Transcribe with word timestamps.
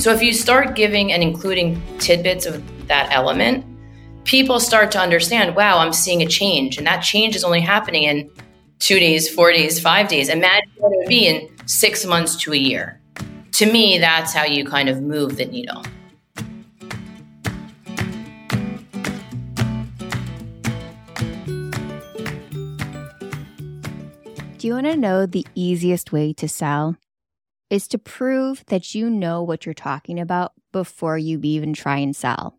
So 0.00 0.14
if 0.14 0.22
you 0.22 0.32
start 0.32 0.76
giving 0.76 1.12
and 1.12 1.22
including 1.22 1.78
tidbits 1.98 2.46
of 2.46 2.62
that 2.86 3.12
element, 3.12 3.66
people 4.24 4.58
start 4.58 4.90
to 4.92 4.98
understand, 4.98 5.54
wow, 5.54 5.76
I'm 5.76 5.92
seeing 5.92 6.22
a 6.22 6.26
change. 6.26 6.78
And 6.78 6.86
that 6.86 7.00
change 7.00 7.36
is 7.36 7.44
only 7.44 7.60
happening 7.60 8.04
in 8.04 8.30
two 8.78 8.98
days, 8.98 9.28
four 9.28 9.52
days, 9.52 9.78
five 9.78 10.08
days. 10.08 10.30
Imagine 10.30 10.70
what 10.78 10.90
it 10.94 10.96
would 11.00 11.08
be 11.08 11.26
in 11.26 11.50
six 11.68 12.06
months 12.06 12.34
to 12.36 12.54
a 12.54 12.56
year. 12.56 12.98
To 13.52 13.70
me, 13.70 13.98
that's 13.98 14.32
how 14.32 14.44
you 14.44 14.64
kind 14.64 14.88
of 14.88 15.02
move 15.02 15.36
the 15.36 15.44
needle. 15.44 15.84
Do 24.56 24.66
you 24.66 24.72
want 24.72 24.86
to 24.86 24.96
know 24.96 25.26
the 25.26 25.46
easiest 25.54 26.10
way 26.10 26.32
to 26.32 26.48
sell? 26.48 26.96
Is 27.70 27.86
to 27.88 27.98
prove 27.98 28.64
that 28.66 28.94
you 28.94 29.08
know 29.08 29.42
what 29.42 29.64
you're 29.64 29.74
talking 29.74 30.18
about 30.18 30.52
before 30.72 31.16
you 31.16 31.40
even 31.42 31.72
try 31.72 31.98
and 31.98 32.14
sell. 32.14 32.58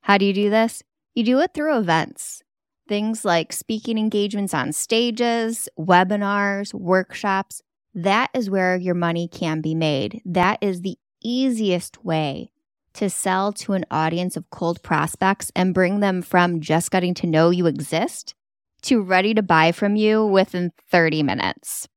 How 0.00 0.18
do 0.18 0.24
you 0.24 0.32
do 0.32 0.50
this? 0.50 0.82
You 1.14 1.24
do 1.24 1.40
it 1.40 1.52
through 1.52 1.78
events. 1.78 2.42
Things 2.88 3.24
like 3.24 3.52
speaking 3.52 3.98
engagements 3.98 4.54
on 4.54 4.72
stages, 4.72 5.68
webinars, 5.78 6.72
workshops. 6.72 7.62
That 7.94 8.30
is 8.34 8.50
where 8.50 8.76
your 8.76 8.94
money 8.94 9.28
can 9.28 9.60
be 9.60 9.74
made. 9.74 10.22
That 10.24 10.58
is 10.60 10.80
the 10.80 10.96
easiest 11.22 12.04
way 12.04 12.50
to 12.94 13.10
sell 13.10 13.52
to 13.52 13.74
an 13.74 13.84
audience 13.90 14.36
of 14.36 14.50
cold 14.50 14.82
prospects 14.82 15.52
and 15.54 15.74
bring 15.74 16.00
them 16.00 16.22
from 16.22 16.60
just 16.60 16.90
getting 16.90 17.14
to 17.14 17.26
know 17.26 17.50
you 17.50 17.66
exist 17.66 18.34
to 18.82 19.02
ready 19.02 19.34
to 19.34 19.42
buy 19.42 19.72
from 19.72 19.96
you 19.96 20.24
within 20.24 20.72
30 20.90 21.22
minutes. 21.22 21.88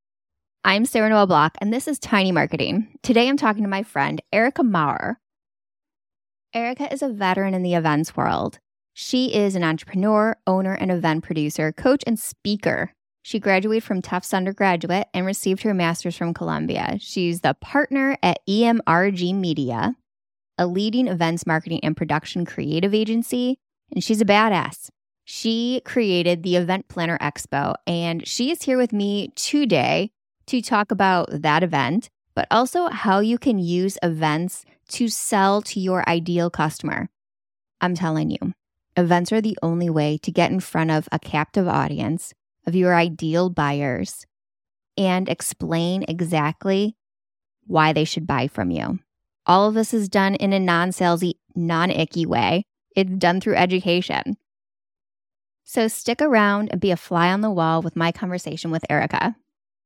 I'm 0.66 0.86
Sarah 0.86 1.10
Noel 1.10 1.28
Block, 1.28 1.58
and 1.60 1.74
this 1.74 1.90
is 1.90 2.00
Tiny 2.00 2.32
Marketing. 2.32 2.88
Today 3.04 3.28
I'm 3.28 3.36
talking 3.36 3.64
to 3.64 3.70
my 3.70 3.84
friend 3.84 4.22
Erica 4.32 4.64
Maurer. 4.64 5.20
Erica 6.54 6.92
is 6.92 7.02
a 7.02 7.10
veteran 7.10 7.54
in 7.54 7.64
the 7.64 7.74
events 7.74 8.16
world. 8.16 8.60
She 8.94 9.36
is 9.36 9.56
an 9.56 9.64
entrepreneur, 9.66 10.38
owner, 10.48 10.74
and 10.74 10.90
event 10.90 11.26
producer, 11.26 11.74
coach, 11.74 12.02
and 12.08 12.18
speaker. 12.18 12.94
She 13.24 13.42
graduated 13.42 13.84
from 13.84 14.02
Tufts 14.02 14.34
undergraduate 14.34 15.08
and 15.14 15.26
received 15.26 15.64
her 15.64 15.74
master's 15.74 16.16
from 16.16 16.34
Columbia. 16.34 16.98
She's 17.02 17.42
the 17.42 17.56
partner 17.56 18.18
at 18.24 18.40
EMRG 18.48 19.36
Media, 19.36 19.98
a 20.58 20.66
leading 20.66 21.10
events 21.10 21.46
marketing 21.46 21.82
and 21.84 21.98
production 21.98 22.46
creative 22.46 22.94
agency, 22.94 23.58
and 23.92 24.02
she's 24.02 24.22
a 24.22 24.26
badass. 24.26 24.88
She 25.26 25.82
created 25.84 26.44
the 26.44 26.56
Event 26.56 26.88
Planner 26.88 27.18
Expo, 27.18 27.76
and 27.86 28.26
she 28.26 28.50
is 28.50 28.62
here 28.62 28.78
with 28.78 28.94
me 28.94 29.34
today 29.36 30.13
to 30.48 30.62
talk 30.62 30.92
about 30.92 31.30
that 31.32 31.64
event, 31.64 32.10
but 32.36 32.48
also 32.52 32.88
how 32.88 33.20
you 33.20 33.38
can 33.38 33.60
use 33.60 33.98
events 34.04 34.66
to 34.90 35.08
sell 35.08 35.62
to 35.62 35.80
your 35.80 36.08
ideal 36.08 36.50
customer. 36.50 37.10
I'm 37.82 37.96
telling 37.96 38.30
you, 38.30 38.54
events 38.96 39.32
are 39.32 39.42
the 39.42 39.58
only 39.62 39.90
way 39.90 40.18
to 40.20 40.32
get 40.32 40.52
in 40.52 40.60
front 40.60 40.92
of 40.92 41.10
a 41.12 41.20
captive 41.20 41.68
audience 41.68 42.34
of 42.66 42.76
your 42.76 42.96
ideal 42.96 43.50
buyers 43.50 44.26
and 44.98 45.28
explain 45.28 46.06
exactly 46.08 46.96
why 47.66 47.94
they 47.94 48.04
should 48.04 48.28
buy 48.28 48.48
from 48.48 48.72
you. 48.72 49.00
All 49.46 49.68
of 49.68 49.74
this 49.74 49.94
is 49.94 50.08
done 50.08 50.36
in 50.36 50.54
a 50.54 50.60
non 50.60 50.92
salesy, 50.92 51.34
non 51.56 51.92
icky 51.92 52.26
way. 52.26 52.66
It's 52.96 53.10
done 53.10 53.42
through 53.42 53.56
education. 53.56 54.38
So 55.64 55.88
stick 55.88 56.22
around 56.22 56.70
and 56.72 56.80
be 56.80 56.92
a 56.92 56.98
fly 56.98 57.32
on 57.32 57.42
the 57.42 57.50
wall 57.50 57.82
with 57.82 57.96
my 57.96 58.12
conversation 58.12 58.70
with 58.70 58.86
Erica. 58.90 59.36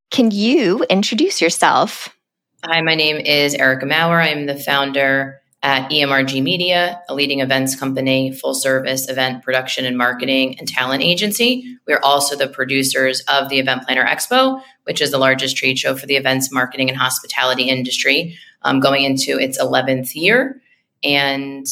Can 0.10 0.32
you 0.32 0.84
introduce 0.90 1.42
yourself? 1.42 2.16
Hi, 2.64 2.82
my 2.82 2.96
name 2.96 3.18
is 3.18 3.54
Erica 3.54 3.86
Maurer. 3.86 4.22
I'm 4.22 4.46
the 4.46 4.56
founder 4.56 5.42
at 5.62 5.90
EMRG 5.92 6.42
Media, 6.42 7.02
a 7.10 7.14
leading 7.14 7.42
events 7.42 7.76
company, 7.76 8.32
full 8.32 8.54
service 8.54 9.10
event 9.10 9.44
production 9.44 9.86
and 9.86 9.98
marketing 9.98 10.58
and 10.60 10.68
talent 10.68 11.04
agency. 11.04 11.78
We're 11.86 12.00
also 12.02 12.36
the 12.36 12.48
producers 12.48 13.22
of 13.28 13.50
the 13.50 13.60
Event 13.60 13.84
Planner 13.84 14.06
Expo, 14.06 14.62
which 14.84 15.02
is 15.02 15.12
the 15.12 15.18
largest 15.18 15.58
trade 15.58 15.78
show 15.78 15.96
for 15.96 16.06
the 16.06 16.16
events, 16.16 16.52
marketing, 16.52 16.90
and 16.90 16.98
hospitality 16.98 17.64
industry, 17.64 18.38
um, 18.62 18.80
going 18.80 19.04
into 19.04 19.38
its 19.38 19.60
11th 19.62 20.16
year. 20.16 20.62
And 21.04 21.68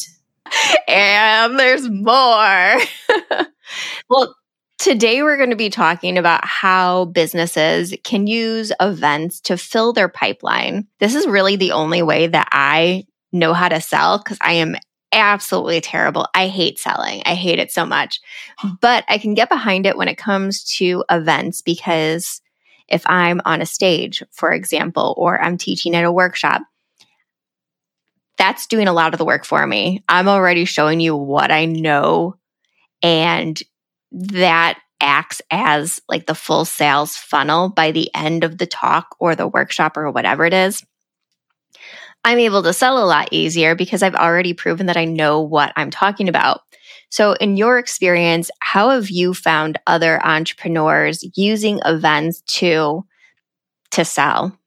and 0.88 1.58
there's 1.58 1.90
more. 1.90 2.78
well, 4.10 4.36
today 4.86 5.24
we're 5.24 5.36
going 5.36 5.50
to 5.50 5.56
be 5.56 5.72
talking 5.72 6.16
about 6.16 6.46
how 6.46 7.06
businesses 7.06 7.96
can 8.04 8.28
use 8.28 8.72
events 8.80 9.42
to 9.42 9.58
fill 9.58 9.94
their 9.94 10.08
pipeline. 10.08 10.86
This 11.00 11.16
is 11.16 11.26
really 11.26 11.56
the 11.56 11.72
only 11.72 12.04
way 12.04 12.28
that 12.28 12.48
I 12.52 13.08
know 13.32 13.54
how 13.54 13.68
to 13.68 13.82
sell 13.82 14.20
because 14.20 14.38
I 14.42 14.54
am 14.54 14.76
absolutely 15.12 15.82
terrible. 15.82 16.28
I 16.36 16.50
hate 16.50 16.78
selling. 16.78 17.24
I 17.26 17.34
hate 17.34 17.58
it 17.58 17.72
so 17.72 17.84
much. 17.84 18.22
But 18.80 19.06
I 19.08 19.18
can 19.18 19.34
get 19.34 19.50
behind 19.50 19.88
it 19.88 19.98
when 19.98 20.08
it 20.08 20.20
comes 20.20 20.64
to 20.76 21.04
events 21.10 21.64
because 21.64 22.40
if 22.88 23.02
I'm 23.10 23.42
on 23.44 23.64
a 23.64 23.66
stage, 23.66 24.22
for 24.30 24.52
example, 24.52 25.16
or 25.18 25.42
I'm 25.42 25.58
teaching 25.58 25.96
at 25.96 26.06
a 26.06 26.12
workshop, 26.12 26.62
that's 28.38 28.68
doing 28.68 28.88
a 28.88 28.94
lot 28.94 29.16
of 29.16 29.18
the 29.18 29.26
work 29.26 29.46
for 29.46 29.66
me. 29.66 30.04
I'm 30.08 30.28
already 30.28 30.66
showing 30.66 31.00
you 31.00 31.16
what 31.16 31.50
I 31.50 31.66
know, 31.66 32.36
and 33.02 33.60
that 34.16 34.80
acts 35.02 35.42
as 35.52 36.02
like 36.08 36.26
the 36.26 36.36
full 36.36 36.66
sales 36.66 37.16
funnel 37.16 37.70
by 37.70 37.92
the 37.92 38.10
end 38.16 38.44
of 38.44 38.58
the 38.58 38.66
talk 38.66 39.16
or 39.20 39.36
the 39.36 39.48
workshop 39.48 39.98
or 39.98 40.10
whatever 40.10 40.46
it 40.46 40.54
is. 40.54 40.84
I'm 42.24 42.40
able 42.40 42.64
to 42.64 42.74
sell 42.74 42.98
a 42.98 43.06
lot 43.06 43.30
easier 43.32 43.76
because 43.76 44.02
I've 44.02 44.16
already 44.16 44.54
proven 44.54 44.88
that 44.88 44.98
I 44.98 45.06
know 45.06 45.42
what 45.42 45.74
I'm 45.76 45.92
talking 45.92 46.28
about. 46.28 46.62
So, 47.10 47.34
in 47.34 47.56
your 47.56 47.78
experience, 47.78 48.50
how 48.62 48.90
have 48.90 49.10
you 49.10 49.34
found 49.34 49.80
other 49.86 50.26
entrepreneurs 50.26 51.24
using 51.36 51.80
events 51.86 52.42
to 52.58 53.06
to 53.92 54.06
sell? 54.06 54.58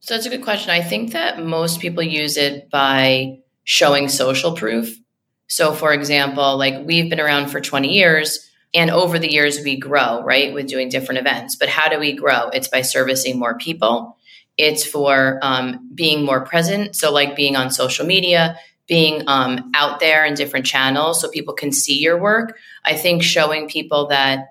So 0.00 0.14
that's 0.14 0.26
a 0.26 0.30
good 0.30 0.42
question. 0.42 0.70
I 0.70 0.82
think 0.82 1.12
that 1.12 1.44
most 1.44 1.80
people 1.80 2.02
use 2.02 2.36
it 2.36 2.68
by 2.70 3.38
showing 3.62 4.08
social 4.08 4.56
proof. 4.56 4.98
So, 5.46 5.72
for 5.72 5.92
example, 5.92 6.56
like 6.56 6.84
we've 6.84 7.08
been 7.08 7.20
around 7.20 7.48
for 7.48 7.60
20 7.60 7.92
years, 7.92 8.50
and 8.74 8.90
over 8.90 9.18
the 9.18 9.30
years 9.30 9.60
we 9.62 9.76
grow, 9.76 10.22
right, 10.22 10.52
with 10.52 10.66
doing 10.66 10.88
different 10.88 11.20
events. 11.20 11.56
But 11.56 11.68
how 11.68 11.88
do 11.88 11.98
we 11.98 12.12
grow? 12.14 12.48
It's 12.48 12.68
by 12.68 12.82
servicing 12.82 13.38
more 13.38 13.56
people, 13.56 14.16
it's 14.56 14.84
for 14.84 15.38
um, 15.42 15.90
being 15.94 16.24
more 16.24 16.42
present. 16.44 16.94
So, 16.94 17.12
like 17.12 17.36
being 17.36 17.56
on 17.56 17.70
social 17.70 18.06
media, 18.06 18.58
being 18.86 19.22
um, 19.26 19.70
out 19.74 20.00
there 20.00 20.24
in 20.24 20.34
different 20.34 20.66
channels 20.66 21.20
so 21.20 21.30
people 21.30 21.54
can 21.54 21.72
see 21.72 21.98
your 21.98 22.20
work. 22.20 22.58
I 22.84 22.94
think 22.94 23.22
showing 23.22 23.68
people 23.68 24.08
that 24.08 24.48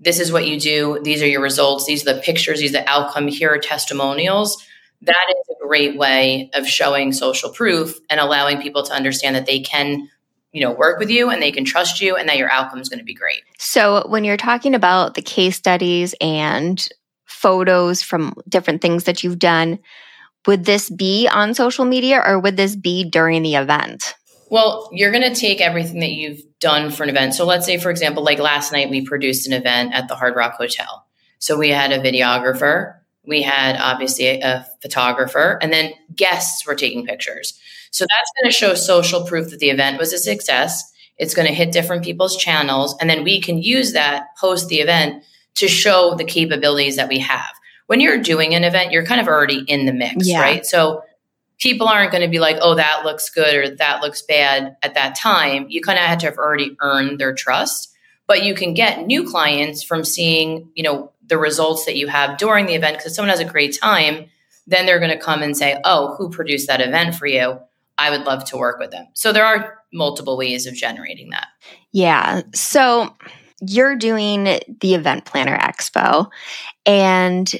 this 0.00 0.18
is 0.18 0.32
what 0.32 0.48
you 0.48 0.58
do 0.58 0.98
these 1.02 1.22
are 1.22 1.28
your 1.28 1.40
results 1.40 1.86
these 1.86 2.06
are 2.06 2.14
the 2.14 2.20
pictures 2.20 2.58
these 2.58 2.70
are 2.70 2.80
the 2.80 2.90
outcome 2.90 3.28
here 3.28 3.50
are 3.50 3.58
testimonials 3.58 4.66
that 5.02 5.26
is 5.30 5.56
a 5.56 5.66
great 5.66 5.96
way 5.96 6.50
of 6.54 6.66
showing 6.66 7.12
social 7.12 7.50
proof 7.50 7.98
and 8.10 8.20
allowing 8.20 8.60
people 8.60 8.82
to 8.82 8.92
understand 8.92 9.34
that 9.36 9.46
they 9.46 9.60
can 9.60 10.08
you 10.52 10.60
know 10.60 10.72
work 10.72 10.98
with 10.98 11.10
you 11.10 11.30
and 11.30 11.42
they 11.42 11.52
can 11.52 11.64
trust 11.64 12.00
you 12.00 12.16
and 12.16 12.28
that 12.28 12.38
your 12.38 12.50
outcome 12.50 12.80
is 12.80 12.88
going 12.88 12.98
to 12.98 13.04
be 13.04 13.14
great 13.14 13.42
so 13.58 14.06
when 14.08 14.24
you're 14.24 14.36
talking 14.36 14.74
about 14.74 15.14
the 15.14 15.22
case 15.22 15.56
studies 15.56 16.14
and 16.20 16.88
photos 17.24 18.02
from 18.02 18.34
different 18.48 18.82
things 18.82 19.04
that 19.04 19.22
you've 19.24 19.38
done 19.38 19.78
would 20.46 20.64
this 20.64 20.90
be 20.90 21.28
on 21.28 21.54
social 21.54 21.84
media 21.84 22.22
or 22.24 22.38
would 22.38 22.56
this 22.56 22.76
be 22.76 23.04
during 23.04 23.42
the 23.42 23.54
event 23.54 24.14
well, 24.52 24.90
you're 24.92 25.12
going 25.12 25.32
to 25.32 25.34
take 25.34 25.62
everything 25.62 26.00
that 26.00 26.10
you've 26.10 26.42
done 26.60 26.90
for 26.90 27.04
an 27.04 27.08
event. 27.08 27.32
So 27.32 27.46
let's 27.46 27.64
say, 27.64 27.78
for 27.78 27.88
example, 27.90 28.22
like 28.22 28.38
last 28.38 28.70
night, 28.70 28.90
we 28.90 29.00
produced 29.00 29.46
an 29.46 29.54
event 29.54 29.94
at 29.94 30.08
the 30.08 30.14
Hard 30.14 30.36
Rock 30.36 30.56
Hotel. 30.58 31.06
So 31.38 31.56
we 31.56 31.70
had 31.70 31.90
a 31.90 32.00
videographer, 32.00 32.96
we 33.26 33.40
had 33.40 33.76
obviously 33.80 34.26
a, 34.26 34.40
a 34.42 34.66
photographer, 34.82 35.58
and 35.62 35.72
then 35.72 35.94
guests 36.14 36.66
were 36.66 36.74
taking 36.74 37.06
pictures. 37.06 37.58
So 37.92 38.04
that's 38.04 38.32
going 38.40 38.50
to 38.50 38.56
show 38.56 38.74
social 38.74 39.24
proof 39.24 39.50
that 39.50 39.60
the 39.60 39.70
event 39.70 39.98
was 39.98 40.12
a 40.12 40.18
success. 40.18 40.90
It's 41.18 41.34
going 41.34 41.46
to 41.46 41.54
hit 41.54 41.72
different 41.72 42.02
people's 42.02 42.36
channels. 42.36 42.96
And 43.00 43.08
then 43.08 43.22
we 43.22 43.40
can 43.40 43.62
use 43.62 43.92
that 43.92 44.36
post 44.38 44.68
the 44.68 44.80
event 44.80 45.22
to 45.56 45.68
show 45.68 46.14
the 46.16 46.24
capabilities 46.24 46.96
that 46.96 47.08
we 47.08 47.18
have. 47.18 47.52
When 47.86 48.00
you're 48.00 48.18
doing 48.18 48.54
an 48.54 48.64
event, 48.64 48.92
you're 48.92 49.04
kind 49.04 49.20
of 49.20 49.28
already 49.28 49.60
in 49.68 49.84
the 49.84 49.92
mix, 49.92 50.26
yeah. 50.26 50.40
right? 50.40 50.64
So 50.64 51.02
people 51.58 51.86
aren't 51.86 52.10
going 52.10 52.22
to 52.22 52.30
be 52.30 52.40
like, 52.40 52.56
oh, 52.60 52.74
that 52.74 53.02
looks 53.04 53.28
good 53.28 53.54
or 53.54 53.76
that 53.76 54.00
looks 54.00 54.22
bad 54.22 54.74
at 54.82 54.94
that 54.94 55.14
time. 55.14 55.66
You 55.68 55.82
kind 55.82 55.98
of 55.98 56.06
have 56.06 56.18
to 56.20 56.26
have 56.26 56.38
already 56.38 56.76
earned 56.80 57.18
their 57.18 57.34
trust. 57.34 57.90
But 58.26 58.44
you 58.44 58.54
can 58.54 58.72
get 58.72 59.06
new 59.06 59.28
clients 59.28 59.82
from 59.82 60.04
seeing, 60.04 60.70
you 60.74 60.82
know, 60.82 61.12
the 61.26 61.36
results 61.36 61.84
that 61.84 61.96
you 61.96 62.06
have 62.08 62.38
during 62.38 62.66
the 62.66 62.74
event. 62.74 62.96
Because 62.96 63.12
if 63.12 63.16
someone 63.16 63.30
has 63.30 63.40
a 63.40 63.44
great 63.44 63.78
time, 63.78 64.26
then 64.66 64.86
they're 64.86 64.98
going 65.00 65.10
to 65.10 65.22
come 65.22 65.42
and 65.42 65.56
say, 65.56 65.78
oh, 65.84 66.14
who 66.16 66.30
produced 66.30 66.68
that 66.68 66.80
event 66.80 67.16
for 67.16 67.26
you? 67.26 67.58
I 67.98 68.10
would 68.10 68.22
love 68.22 68.44
to 68.46 68.56
work 68.56 68.78
with 68.78 68.90
them. 68.90 69.06
So 69.14 69.32
there 69.32 69.44
are 69.44 69.78
multiple 69.92 70.36
ways 70.36 70.66
of 70.66 70.74
generating 70.74 71.30
that. 71.30 71.48
Yeah. 71.92 72.42
So 72.54 73.14
you're 73.60 73.96
doing 73.96 74.44
the 74.44 74.94
Event 74.94 75.24
Planner 75.24 75.56
Expo, 75.58 76.28
and 76.84 77.54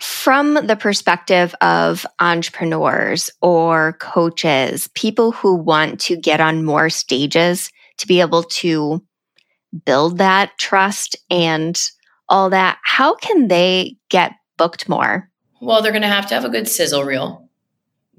from 0.00 0.54
the 0.66 0.76
perspective 0.76 1.56
of 1.60 2.06
entrepreneurs 2.20 3.30
or 3.42 3.94
coaches, 3.94 4.88
people 4.94 5.32
who 5.32 5.56
want 5.56 5.98
to 6.02 6.16
get 6.16 6.40
on 6.40 6.64
more 6.64 6.88
stages 6.88 7.72
to 7.96 8.06
be 8.06 8.20
able 8.20 8.44
to 8.44 9.02
build 9.84 10.18
that 10.18 10.52
trust 10.56 11.16
and 11.30 11.80
all 12.28 12.50
that, 12.50 12.78
how 12.84 13.16
can 13.16 13.48
they 13.48 13.96
get 14.08 14.32
booked 14.56 14.88
more? 14.88 15.28
Well, 15.60 15.82
they're 15.82 15.90
going 15.90 16.02
to 16.02 16.08
have 16.08 16.28
to 16.28 16.34
have 16.34 16.44
a 16.44 16.48
good 16.48 16.68
sizzle 16.68 17.02
reel. 17.02 17.47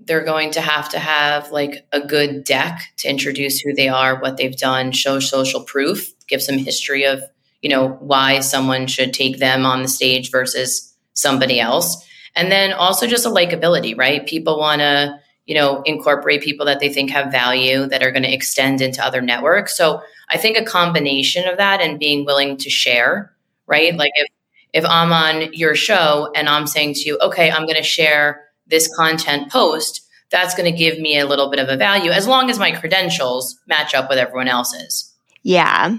They're 0.06 0.24
going 0.24 0.52
to 0.52 0.62
have 0.62 0.90
to 0.90 1.00
have 1.00 1.52
like 1.52 1.86
a 1.92 2.00
good 2.00 2.44
deck 2.44 2.82
to 2.98 3.10
introduce 3.10 3.60
who 3.60 3.74
they 3.74 3.90
are, 3.90 4.20
what 4.20 4.38
they've 4.38 4.56
done, 4.56 4.92
show 4.92 5.20
social 5.20 5.64
proof, 5.64 6.14
give 6.28 6.42
some 6.42 6.58
history 6.58 7.06
of, 7.06 7.22
you 7.62 7.70
know, 7.70 7.90
why 7.90 8.40
someone 8.40 8.88
should 8.88 9.14
take 9.14 9.40
them 9.40 9.66
on 9.66 9.82
the 9.82 9.88
stage 9.88 10.32
versus 10.32 10.94
somebody 11.14 11.60
else. 11.60 12.06
And 12.36 12.52
then 12.52 12.74
also 12.74 13.08
just 13.08 13.26
a 13.26 13.30
likability, 13.30 13.98
right? 13.98 14.26
People 14.26 14.58
want 14.58 14.82
to, 14.82 15.20
you 15.46 15.56
know, 15.56 15.82
incorporate 15.84 16.42
people 16.42 16.66
that 16.68 16.80
they 16.80 16.90
think 16.90 17.10
have 17.12 17.32
value 17.32 17.88
that 17.88 18.04
are 18.04 18.12
going 18.12 18.24
to 18.24 18.34
extend 18.34 18.82
into 18.82 19.04
other 19.04 19.22
networks. 19.22 19.76
So 19.76 20.02
I 20.30 20.38
think 20.38 20.58
a 20.58 20.64
combination 20.64 21.48
of 21.48 21.58
that 21.58 21.82
and 21.82 22.00
being 22.00 22.26
willing 22.26 22.58
to 22.58 22.70
share, 22.70 23.34
right? 23.68 23.90
Mm-hmm. 23.90 24.00
Like 24.00 24.12
if 24.16 24.28
if 24.72 24.86
I'm 24.86 25.12
on 25.12 25.54
your 25.54 25.76
show 25.76 26.32
and 26.36 26.48
I'm 26.48 26.68
saying 26.68 26.94
to 26.96 27.00
you, 27.02 27.18
okay, 27.20 27.50
I'm 27.50 27.64
going 27.64 27.76
to 27.76 27.84
share 27.84 28.49
this 28.70 28.94
content 28.96 29.52
post, 29.52 30.02
that's 30.32 30.56
going 30.56 30.72
to 30.72 30.78
give 30.78 31.00
me 31.00 31.18
a 31.18 31.26
little 31.26 31.50
bit 31.50 31.60
of 31.60 31.70
a 31.70 31.78
value 31.78 32.12
as 32.12 32.28
long 32.28 32.50
as 32.50 32.60
my 32.60 32.72
credentials 32.72 33.60
match 33.68 33.94
up 33.94 34.10
with 34.10 34.20
everyone 34.20 34.48
else's. 34.48 35.14
Yeah. 35.44 35.98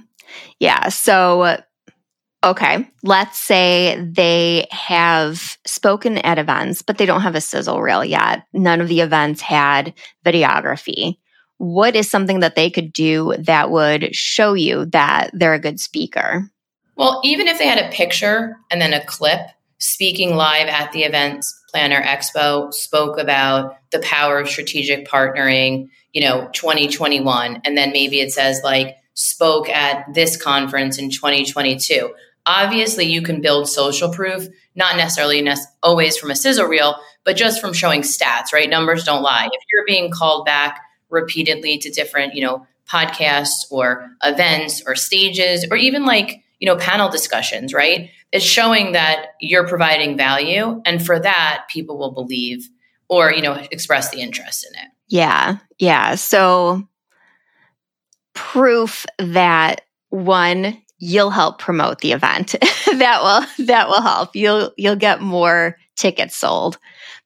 Yeah. 0.59 0.89
So 0.89 1.59
Okay, 2.43 2.89
let's 3.03 3.39
say 3.39 4.03
they 4.03 4.67
have 4.71 5.59
spoken 5.67 6.17
at 6.19 6.39
events, 6.39 6.81
but 6.81 6.97
they 6.97 7.05
don't 7.05 7.21
have 7.21 7.35
a 7.35 7.41
sizzle 7.41 7.83
reel 7.83 8.03
yet. 8.03 8.45
None 8.55 8.81
of 8.81 8.89
the 8.89 9.01
events 9.01 9.43
had 9.43 9.93
videography. 10.25 11.19
What 11.59 11.95
is 11.95 12.11
something 12.11 12.41
that 12.41 12.55
they 12.55 12.71
could 12.71 12.95
do 12.95 13.35
that 13.39 13.71
would 13.71 14.15
show 14.17 14.55
you 14.55 14.87
that 14.87 15.31
they're 15.35 15.53
a 15.53 15.61
good 15.61 15.79
speaker? 15.79 16.51
Well, 16.97 17.21
even 17.25 17.47
if 17.47 17.59
they 17.59 17.67
had 17.67 17.85
a 17.85 17.95
picture 17.95 18.57
and 18.71 18.81
then 18.81 18.95
a 18.95 19.05
clip 19.05 19.41
speaking 19.77 20.35
live 20.35 20.69
at 20.69 20.93
the 20.93 21.05
Events 21.05 21.60
Planner 21.71 22.03
Expo, 22.03 22.73
spoke 22.73 23.19
about 23.19 23.77
the 23.91 24.01
power 24.01 24.39
of 24.39 24.49
strategic 24.49 25.07
partnering, 25.07 25.89
you 26.13 26.23
know, 26.23 26.49
2021, 26.53 27.63
and 27.65 27.77
then 27.77 27.93
maybe 27.93 28.21
it 28.21 28.33
says 28.33 28.61
like, 28.65 28.97
spoke 29.15 29.69
at 29.69 30.15
this 30.15 30.41
conference 30.41 30.99
in 30.99 31.11
2022 31.11 32.11
obviously 32.47 33.05
you 33.05 33.23
can 33.23 33.41
build 33.41 33.69
social 33.69 34.11
proof, 34.11 34.47
not 34.75 34.97
necessarily 34.97 35.41
ne- 35.43 35.55
always 35.83 36.17
from 36.17 36.31
a 36.31 36.37
sizzle 36.37 36.67
reel, 36.67 36.97
but 37.25 37.37
just 37.37 37.61
from 37.61 37.73
showing 37.73 38.03
stats, 38.03 38.53
right? 38.53 38.69
Numbers 38.69 39.05
don't 39.05 39.23
lie. 39.23 39.49
If 39.53 39.63
you're 39.73 39.85
being 39.87 40.11
called 40.11 40.45
back 40.45 40.81
repeatedly 41.11 41.79
to 41.79 41.91
different, 41.91 42.35
you 42.35 42.43
know, 42.43 42.67
podcasts 42.91 43.71
or 43.71 44.11
events 44.23 44.83
or 44.87 44.97
stages 44.97 45.65
or 45.71 45.77
even 45.77 46.05
like, 46.05 46.43
you 46.59 46.67
know, 46.67 46.77
panel 46.77 47.09
discussions, 47.09 47.73
right? 47.73 48.11
It's 48.33 48.45
showing 48.45 48.93
that 48.93 49.35
you're 49.41 49.67
providing 49.67 50.17
value. 50.17 50.81
And 50.85 51.05
for 51.05 51.19
that, 51.19 51.65
people 51.69 51.99
will 51.99 52.13
believe 52.13 52.69
or, 53.09 53.33
you 53.33 53.43
know, 53.43 53.55
express 53.73 54.11
the 54.11 54.21
interest 54.21 54.67
in 54.67 54.79
it. 54.79 54.89
Yeah. 55.09 55.57
Yeah. 55.79 56.15
So 56.15 56.87
proof 58.35 59.05
that 59.19 59.83
one, 60.11 60.81
you'll 60.99 61.31
help 61.31 61.59
promote 61.59 62.01
the 62.01 62.13
event. 62.13 62.53
that 62.99 63.23
will 63.23 63.67
that 63.67 63.89
will 63.89 64.03
help. 64.03 64.37
You'll 64.37 64.73
you'll 64.77 64.97
get 64.97 65.21
more 65.21 65.77
tickets 65.97 66.37
sold 66.37 66.79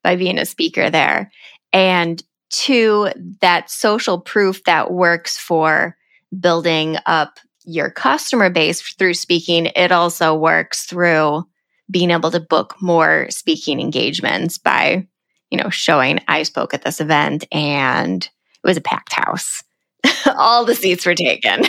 by 0.03 0.17
being 0.17 0.39
a 0.39 0.47
speaker 0.47 0.91
there. 0.91 1.31
And 1.73 2.23
two, 2.51 3.11
that 3.41 3.71
social 3.71 4.21
proof 4.21 4.65
that 4.65 4.93
works 4.93 5.37
for 5.37 5.97
building 6.39 6.97
up 7.07 7.39
your 7.65 7.91
customer 7.91 8.51
base 8.51 8.81
through 8.81 9.15
speaking, 9.15 9.67
it 9.75 9.93
also 9.93 10.35
works 10.35 10.85
through 10.85 11.45
being 11.91 12.11
able 12.11 12.31
to 12.31 12.41
book 12.41 12.77
more 12.81 13.27
speaking 13.31 13.81
engagements 13.81 14.59
by, 14.59 15.07
you 15.51 15.59
know, 15.59 15.71
showing 15.71 16.21
I 16.29 16.43
spoke 16.43 16.75
at 16.75 16.83
this 16.83 17.01
event 17.01 17.45
and 17.53 18.25
it 18.25 18.67
was 18.67 18.77
a 18.77 18.83
packed 18.83 19.13
house. 19.13 19.63
All 20.37 20.65
the 20.65 20.75
seats 20.75 21.07
were 21.07 21.15
taken. 21.15 21.65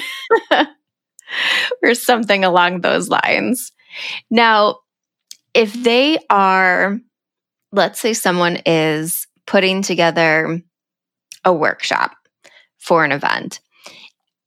or 1.84 1.94
something 1.94 2.44
along 2.44 2.82
those 2.82 3.10
lines. 3.10 3.72
Now, 4.30 4.80
if 5.54 5.74
they 5.74 6.20
are, 6.30 7.00
let's 7.72 8.00
say 8.00 8.14
someone 8.14 8.58
is 8.66 9.28
putting 9.48 9.82
together 9.82 10.62
a 11.44 11.54
workshop 11.54 12.16
for 12.78 13.06
an 13.06 13.12
event, 13.12 13.60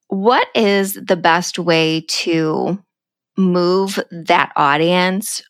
what 0.09 0.49
is 0.55 0.95
the 0.95 1.17
best 1.17 1.59
way 1.59 2.05
to 2.09 2.83
move 3.37 3.99
that 4.11 4.53
audience 4.57 5.43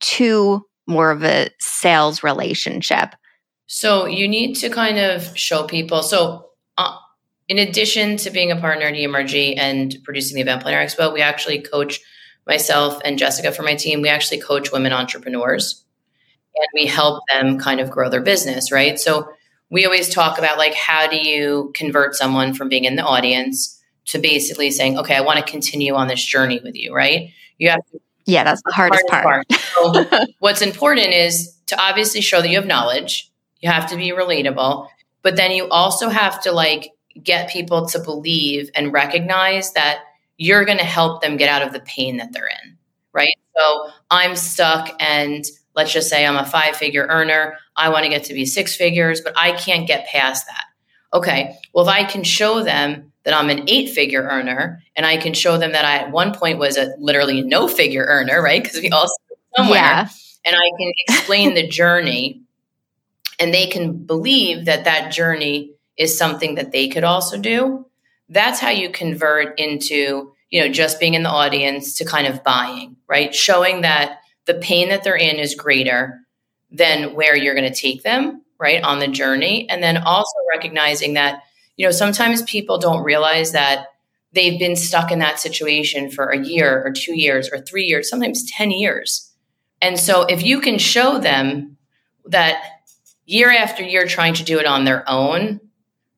to 0.00 0.64
more 0.86 1.10
of 1.10 1.24
a 1.24 1.50
sales 1.60 2.22
relationship? 2.22 3.14
So 3.66 4.06
you 4.06 4.28
need 4.28 4.54
to 4.56 4.70
kind 4.70 4.98
of 4.98 5.36
show 5.36 5.64
people. 5.64 6.02
So 6.02 6.50
uh, 6.78 6.96
in 7.48 7.58
addition 7.58 8.16
to 8.18 8.30
being 8.30 8.50
a 8.50 8.56
partner 8.56 8.86
at 8.86 8.94
EMRG 8.94 9.54
and 9.58 9.96
producing 10.04 10.36
the 10.36 10.42
Event 10.42 10.62
Planner 10.62 10.84
Expo, 10.84 11.12
we 11.12 11.20
actually 11.20 11.60
coach 11.60 12.00
myself 12.46 13.00
and 13.04 13.18
Jessica 13.18 13.52
for 13.52 13.62
my 13.62 13.74
team. 13.74 14.02
We 14.02 14.08
actually 14.08 14.40
coach 14.40 14.70
women 14.70 14.92
entrepreneurs 14.92 15.84
and 16.54 16.68
we 16.74 16.86
help 16.86 17.22
them 17.32 17.58
kind 17.58 17.80
of 17.80 17.90
grow 17.90 18.08
their 18.08 18.22
business, 18.22 18.70
right? 18.70 18.98
So 18.98 19.28
we 19.70 19.86
always 19.86 20.08
talk 20.08 20.38
about 20.38 20.58
like 20.58 20.74
how 20.74 21.08
do 21.08 21.16
you 21.16 21.72
convert 21.74 22.14
someone 22.14 22.54
from 22.54 22.68
being 22.68 22.84
in 22.84 22.96
the 22.96 23.02
audience 23.02 23.82
to 24.06 24.18
basically 24.18 24.70
saying, 24.70 24.98
okay, 24.98 25.16
I 25.16 25.20
want 25.20 25.44
to 25.44 25.50
continue 25.50 25.94
on 25.94 26.08
this 26.08 26.22
journey 26.22 26.60
with 26.62 26.76
you, 26.76 26.94
right? 26.94 27.30
You 27.58 27.70
have 27.70 27.84
to 27.92 28.00
yeah, 28.26 28.44
that's 28.44 28.62
the 28.62 28.72
hardest, 28.72 29.06
part. 29.08 29.24
part. 29.24 29.52
So 29.52 30.04
what's 30.38 30.62
important 30.62 31.08
is 31.08 31.54
to 31.66 31.80
obviously 31.80 32.20
show 32.20 32.40
that 32.40 32.48
you 32.48 32.56
have 32.56 32.66
knowledge. 32.66 33.30
You 33.60 33.70
have 33.70 33.90
to 33.90 33.96
be 33.96 34.12
relatable, 34.12 34.88
but 35.22 35.36
then 35.36 35.52
you 35.52 35.68
also 35.68 36.08
have 36.08 36.42
to 36.42 36.52
like 36.52 36.90
get 37.22 37.50
people 37.50 37.86
to 37.88 37.98
believe 37.98 38.70
and 38.74 38.92
recognize 38.92 39.72
that 39.72 40.00
you're 40.36 40.64
going 40.64 40.78
to 40.78 40.84
help 40.84 41.22
them 41.22 41.36
get 41.36 41.48
out 41.48 41.62
of 41.62 41.72
the 41.72 41.80
pain 41.80 42.16
that 42.16 42.32
they're 42.32 42.48
in, 42.48 42.76
right? 43.12 43.36
So 43.56 43.90
I'm 44.10 44.36
stuck 44.36 44.90
and 45.00 45.44
let's 45.76 45.92
just 45.92 46.08
say 46.08 46.26
I'm 46.26 46.36
a 46.36 46.44
five 46.44 46.76
figure 46.76 47.06
earner. 47.08 47.56
I 47.76 47.90
want 47.90 48.04
to 48.04 48.10
get 48.10 48.24
to 48.24 48.34
be 48.34 48.46
six 48.46 48.74
figures, 48.74 49.20
but 49.20 49.34
I 49.36 49.52
can't 49.52 49.86
get 49.86 50.06
past 50.08 50.46
that. 50.46 50.64
Okay. 51.12 51.56
Well, 51.72 51.86
if 51.86 51.90
I 51.90 52.04
can 52.04 52.24
show 52.24 52.62
them 52.62 53.12
that 53.24 53.34
I'm 53.34 53.50
an 53.50 53.68
eight 53.68 53.90
figure 53.90 54.22
earner 54.22 54.82
and 54.96 55.04
I 55.04 55.16
can 55.16 55.34
show 55.34 55.58
them 55.58 55.72
that 55.72 55.84
I 55.84 55.96
at 55.96 56.12
one 56.12 56.34
point 56.34 56.58
was 56.58 56.76
a 56.76 56.94
literally 56.98 57.42
no 57.42 57.68
figure 57.68 58.04
earner, 58.04 58.42
right? 58.42 58.62
Because 58.62 58.80
we 58.80 58.90
all 58.90 59.08
somewhere. 59.56 59.78
Yeah. 59.78 60.08
And 60.46 60.54
I 60.54 60.70
can 60.78 60.92
explain 61.08 61.54
the 61.54 61.66
journey 61.66 62.42
and 63.40 63.52
they 63.52 63.66
can 63.66 63.94
believe 64.04 64.66
that 64.66 64.84
that 64.84 65.12
journey 65.12 65.72
is 65.96 66.16
something 66.16 66.56
that 66.56 66.72
they 66.72 66.88
could 66.88 67.04
also 67.04 67.38
do. 67.38 67.86
That's 68.28 68.60
how 68.60 68.70
you 68.70 68.90
convert 68.90 69.58
into, 69.58 70.32
you 70.50 70.60
know, 70.60 70.68
just 70.68 71.00
being 71.00 71.14
in 71.14 71.22
the 71.22 71.30
audience 71.30 71.96
to 71.98 72.04
kind 72.04 72.26
of 72.26 72.44
buying, 72.44 72.96
right? 73.08 73.34
Showing 73.34 73.82
that 73.82 74.20
the 74.46 74.54
pain 74.54 74.90
that 74.90 75.02
they're 75.02 75.16
in 75.16 75.36
is 75.36 75.54
greater 75.54 76.20
than 76.70 77.14
where 77.14 77.36
you're 77.36 77.54
going 77.54 77.70
to 77.70 77.80
take 77.80 78.02
them, 78.02 78.42
right, 78.58 78.82
on 78.82 78.98
the 78.98 79.08
journey. 79.08 79.68
And 79.68 79.82
then 79.82 79.96
also 79.96 80.34
recognizing 80.54 81.14
that, 81.14 81.42
you 81.76 81.86
know, 81.86 81.92
sometimes 81.92 82.42
people 82.42 82.78
don't 82.78 83.04
realize 83.04 83.52
that 83.52 83.86
they've 84.32 84.58
been 84.58 84.76
stuck 84.76 85.12
in 85.12 85.20
that 85.20 85.38
situation 85.38 86.10
for 86.10 86.26
a 86.26 86.44
year 86.44 86.82
or 86.84 86.92
two 86.92 87.18
years 87.18 87.48
or 87.50 87.58
three 87.58 87.84
years, 87.84 88.08
sometimes 88.08 88.50
10 88.50 88.70
years. 88.70 89.30
And 89.80 89.98
so 89.98 90.22
if 90.22 90.44
you 90.44 90.60
can 90.60 90.78
show 90.78 91.18
them 91.18 91.76
that 92.26 92.62
year 93.26 93.50
after 93.50 93.82
year 93.82 94.06
trying 94.06 94.34
to 94.34 94.44
do 94.44 94.58
it 94.58 94.66
on 94.66 94.84
their 94.84 95.08
own 95.08 95.60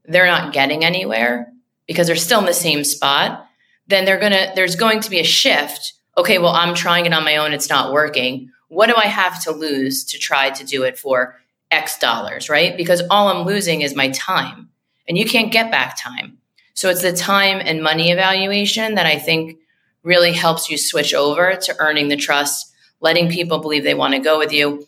they're 0.09 0.27
not 0.27 0.53
getting 0.53 0.85
anywhere 0.85 1.53
because 1.87 2.07
they're 2.07 2.17
still 2.17 2.41
in 2.41 2.47
the 2.47 2.55
same 2.55 2.85
spot, 2.85 3.47
then 3.87 4.05
they're 4.05 4.19
going 4.19 4.33
to 4.33 4.53
there's 4.55 4.77
going 4.77 5.01
to 5.01 5.11
be 5.11 5.21
a 5.21 5.25
shift. 5.25 5.95
Okay, 6.17 6.39
well, 6.39 6.53
I'm 6.53 6.75
trying 6.75 7.07
it 7.07 7.13
on 7.13 7.25
my 7.25 7.37
own, 7.37 7.53
it's 7.53 7.69
not 7.69 7.93
working. 7.93 8.51
What 8.69 8.89
do 8.89 8.95
I 8.97 9.07
have 9.07 9.43
to 9.45 9.53
lose 9.53 10.05
to 10.07 10.19
try 10.19 10.51
to 10.51 10.65
do 10.65 10.83
it 10.83 10.99
for 10.99 11.37
X 11.71 11.99
dollars, 11.99 12.49
right? 12.49 12.77
Because 12.77 13.03
all 13.11 13.29
I'm 13.29 13.47
losing 13.47 13.83
is 13.83 13.95
my 13.95 14.09
time. 14.11 14.71
And 15.09 15.17
you 15.17 15.27
can't 15.27 15.53
get 15.53 15.71
back 15.71 15.97
time. 16.01 16.39
So 16.75 16.91
it's 16.91 17.03
the 17.03 17.13
time 17.13 17.61
and 17.65 17.83
money 17.83 18.11
evaluation 18.11 18.97
that 18.97 19.07
I 19.07 19.19
think 19.19 19.59
really 20.03 20.33
helps 20.33 20.71
you 20.71 20.79
switch 20.79 21.15
over 21.15 21.57
to 21.57 21.77
earning 21.81 22.09
the 22.09 22.17
trust, 22.17 22.73
letting 23.01 23.31
people 23.31 23.59
believe 23.59 23.83
they 23.83 23.95
want 23.95 24.15
to 24.15 24.21
go 24.21 24.39
with 24.39 24.53
you, 24.53 24.87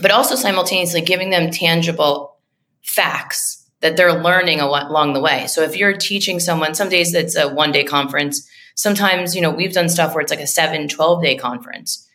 but 0.00 0.10
also 0.10 0.34
simultaneously 0.34 1.02
giving 1.02 1.30
them 1.30 1.50
tangible 1.50 2.36
facts 2.82 3.60
that 3.80 3.96
they're 3.96 4.22
learning 4.22 4.60
along 4.60 5.12
the 5.12 5.20
way. 5.20 5.46
So 5.46 5.62
if 5.62 5.76
you're 5.76 5.96
teaching 5.96 6.40
someone, 6.40 6.74
some 6.74 6.88
days 6.88 7.14
it's 7.14 7.36
a 7.36 7.48
one 7.48 7.72
day 7.72 7.84
conference. 7.84 8.48
Sometimes, 8.74 9.34
you 9.34 9.42
know, 9.42 9.50
we've 9.50 9.72
done 9.72 9.88
stuff 9.88 10.14
where 10.14 10.22
it's 10.22 10.30
like 10.30 10.40
a 10.40 10.46
seven, 10.46 10.88
12 10.88 11.22
day 11.22 11.36
conference. 11.36 12.06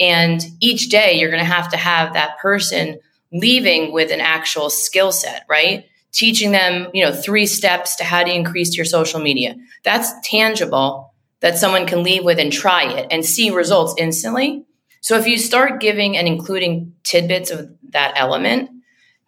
And 0.00 0.44
each 0.60 0.88
day 0.88 1.18
you're 1.18 1.30
going 1.30 1.44
to 1.44 1.44
have 1.44 1.70
to 1.70 1.76
have 1.76 2.14
that 2.14 2.38
person 2.38 2.98
leaving 3.32 3.92
with 3.92 4.10
an 4.10 4.20
actual 4.20 4.70
skill 4.70 5.12
set, 5.12 5.44
right? 5.48 5.84
Teaching 6.12 6.52
them, 6.52 6.88
you 6.92 7.04
know, 7.04 7.12
three 7.12 7.46
steps 7.46 7.96
to 7.96 8.04
how 8.04 8.22
to 8.22 8.30
increase 8.30 8.76
your 8.76 8.84
social 8.84 9.18
media. 9.18 9.56
That's 9.82 10.12
tangible 10.22 11.14
that 11.40 11.58
someone 11.58 11.86
can 11.86 12.02
leave 12.02 12.24
with 12.24 12.38
and 12.38 12.52
try 12.52 12.92
it 12.92 13.06
and 13.10 13.24
see 13.24 13.50
results 13.50 13.94
instantly. 13.98 14.64
So 15.00 15.18
if 15.18 15.26
you 15.26 15.38
start 15.38 15.80
giving 15.80 16.16
and 16.16 16.28
including 16.28 16.94
tidbits 17.02 17.50
of 17.50 17.68
that 17.90 18.12
element, 18.16 18.70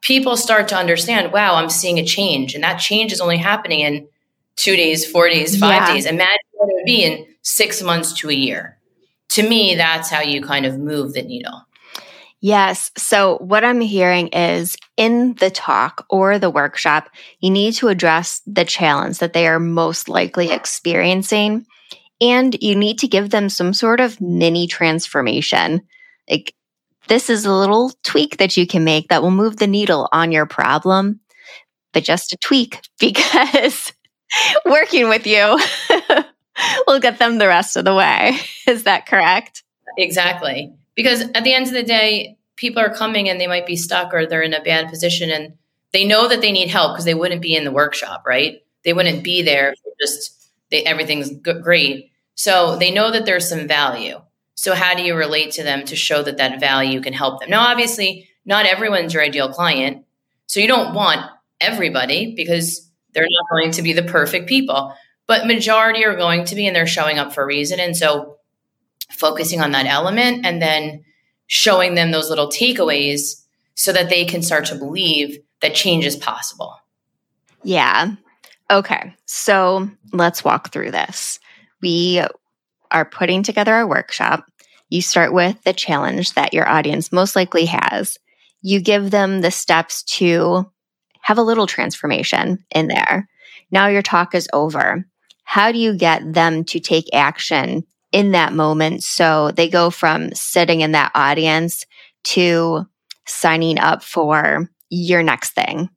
people 0.03 0.37
start 0.37 0.69
to 0.69 0.77
understand, 0.77 1.33
wow, 1.33 1.55
I'm 1.57 1.71
seeing 1.71 1.99
a 1.99 2.05
change. 2.05 2.55
And 2.55 2.63
that 2.63 2.77
change 2.77 3.13
is 3.13 3.21
only 3.21 3.39
happening 3.39 3.81
in 3.81 4.07
two 4.57 4.77
days, 4.77 5.11
four 5.11 5.29
days, 5.29 5.59
five 5.59 5.89
yeah. 5.89 5.95
days. 5.95 6.07
Imagine 6.07 6.39
what 6.53 6.71
it 6.71 6.75
would 6.75 6.85
be 6.85 7.03
in 7.03 7.27
six 7.43 7.83
months 7.83 8.13
to 8.13 8.31
a 8.31 8.35
year. 8.35 8.79
To 9.31 9.49
me, 9.49 9.75
that's 9.75 10.11
how 10.11 10.21
you 10.21 10.43
kind 10.43 10.67
of 10.67 10.79
move 10.79 11.15
the 11.15 11.23
needle. 11.23 11.67
Yes. 12.45 12.91
So, 12.99 13.39
what 13.39 13.65
I'm 13.65 13.81
hearing 13.81 14.29
is 14.29 14.77
in 14.99 15.33
the 15.37 15.49
talk 15.49 16.05
or 16.11 16.39
the 16.39 16.51
workshop, 16.51 17.09
you 17.41 17.51
need 17.51 17.73
to 17.77 17.89
address 17.89 18.43
the 18.47 18.67
challenge 18.67 19.21
that 19.21 19.33
they 19.33 19.49
are 19.49 19.59
most 19.59 20.11
likely 20.11 20.51
experiencing. 20.51 21.65
And 22.21 22.55
you 22.61 22.77
need 22.77 22.99
to 22.99 23.09
give 23.09 23.31
them 23.31 23.49
some 23.49 23.73
sort 23.73 23.99
of 23.99 24.21
mini 24.21 24.67
transformation. 24.67 25.89
Like, 26.29 26.55
this 27.09 27.31
is 27.31 27.47
a 27.47 27.55
little 27.55 27.93
tweak 28.03 28.37
that 28.37 28.59
you 28.59 28.67
can 28.67 28.85
make 28.85 29.09
that 29.09 29.23
will 29.23 29.31
move 29.31 29.57
the 29.57 29.67
needle 29.67 30.11
on 30.13 30.31
your 30.31 30.45
problem, 30.45 31.21
but 31.95 32.05
just 32.05 32.35
a 32.35 32.37
tweak 32.37 32.79
because 33.01 33.91
working 34.67 35.09
with 35.09 35.27
you 35.27 35.59
will 36.87 37.01
get 37.01 37.19
them 37.19 37.39
the 37.39 37.49
rest 37.49 37.79
of 37.79 37.87
the 37.87 37.95
way. 37.95 38.37
Is 38.69 38.85
that 38.85 39.07
correct? 39.07 39.63
Exactly. 39.97 40.75
Because 40.95 41.23
at 41.23 41.45
the 41.45 41.55
end 41.55 41.67
of 41.67 41.73
the 41.73 41.83
day, 41.83 42.37
people 42.57 42.83
are 42.83 42.95
coming 42.95 43.29
and 43.29 43.41
they 43.41 43.47
might 43.47 43.67
be 43.67 43.77
stuck 43.77 44.15
or 44.15 44.27
they're 44.27 44.43
in 44.43 44.55
a 44.55 44.63
bad 44.63 44.89
position 44.89 45.31
and 45.31 45.55
they 45.93 46.05
know 46.05 46.29
that 46.29 46.41
they 46.41 46.53
need 46.53 46.69
help 46.69 46.93
because 46.93 47.05
they 47.05 47.15
wouldn't 47.15 47.43
be 47.43 47.57
in 47.57 47.65
the 47.65 47.73
workshop, 47.73 48.25
right? 48.27 48.63
They 48.85 48.93
wouldn't 48.93 49.25
be 49.25 49.43
there 49.43 49.75
just 50.01 50.51
they, 50.71 50.83
everything's 50.85 51.31
great. 51.63 52.11
So 52.35 52.77
they 52.77 52.91
know 52.91 53.11
that 53.11 53.27
there's 53.27 53.49
some 53.49 53.69
value. 53.69 54.21
So 54.55 54.75
how 54.75 54.95
do 54.95 55.03
you 55.03 55.15
relate 55.15 55.53
to 55.53 55.63
them 55.63 55.85
to 55.87 55.97
show 55.97 56.23
that 56.23 56.39
that 56.39 56.61
value 56.61 57.01
can 57.01 57.13
help 57.13 57.41
them? 57.41 57.51
Now, 57.51 57.67
obviously, 57.69 58.29
not 58.45 58.67
everyone's 58.67 59.15
your 59.15 59.23
ideal 59.23 59.53
client. 59.53 60.05
So 60.47 60.61
you 60.61 60.69
don't 60.69 60.95
want 60.95 61.21
everybody 61.61 62.35
because 62.35 62.89
they're 63.13 63.27
not 63.29 63.51
going 63.51 63.73
to 63.73 63.83
be 63.83 63.93
the 63.93 64.03
perfect 64.03 64.49
people, 64.49 64.95
but 65.27 65.47
majority 65.47 66.05
are 66.05 66.17
going 66.17 66.45
to 66.47 66.55
be 66.55 66.67
and 66.67 66.75
they're 66.75 66.87
showing 66.87 67.19
up 67.19 67.33
for 67.33 67.43
a 67.43 67.47
reason. 67.47 67.81
And 67.81 67.97
so 67.97 68.34
focusing 69.15 69.61
on 69.61 69.73
that 69.73 69.87
element 69.87 70.45
and 70.45 70.61
then 70.61 71.05
showing 71.47 71.95
them 71.95 72.11
those 72.11 72.29
little 72.29 72.49
takeaways 72.49 73.43
so 73.75 73.93
that 73.93 74.09
they 74.09 74.25
can 74.25 74.43
start 74.43 74.67
to 74.67 74.75
believe 74.75 75.39
that 75.61 75.75
change 75.75 76.05
is 76.05 76.17
possible. 76.17 76.77
Yeah. 77.63 78.13
Okay. 78.71 79.15
So 79.27 79.89
let's 80.13 80.45
walk 80.45 80.73
through 80.73 80.91
this. 80.91 81.39
We 81.83 82.23
are 82.91 83.05
putting 83.05 83.43
together 83.43 83.77
a 83.77 83.87
workshop. 83.87 84.45
You 84.89 85.03
start 85.03 85.33
with 85.33 85.63
the 85.65 85.73
challenge 85.73 86.35
that 86.35 86.55
your 86.55 86.69
audience 86.69 87.13
most 87.13 87.35
likely 87.37 87.67
has. 87.67 88.19
You 88.63 88.81
give 88.81 89.11
them 89.11 89.41
the 89.41 89.51
steps 89.51 90.03
to 90.05 90.71
have 91.21 91.39
a 91.39 91.43
little 91.43 91.67
transformation 91.67 92.65
in 92.71 92.89
there. 92.89 93.29
Now 93.71 93.89
your 93.89 94.03
talk 94.03 94.35
is 94.35 94.49
over. 94.53 95.07
How 95.45 95.73
do 95.73 95.79
you 95.79 95.97
get 95.97 96.33
them 96.33 96.65
to 96.65 96.81
take 96.81 97.07
action 97.13 97.85
in 98.15 98.31
that 98.31 98.53
moment 98.53 99.03
so 99.03 99.51
they 99.51 99.69
go 99.69 99.91
from 99.91 100.33
sitting 100.33 100.81
in 100.81 100.93
that 100.93 101.11
audience 101.15 101.85
to 102.23 102.87
signing 103.27 103.79
up 103.79 104.03
for 104.03 104.71
your 104.89 105.23
next 105.23 105.51
thing? 105.51 105.91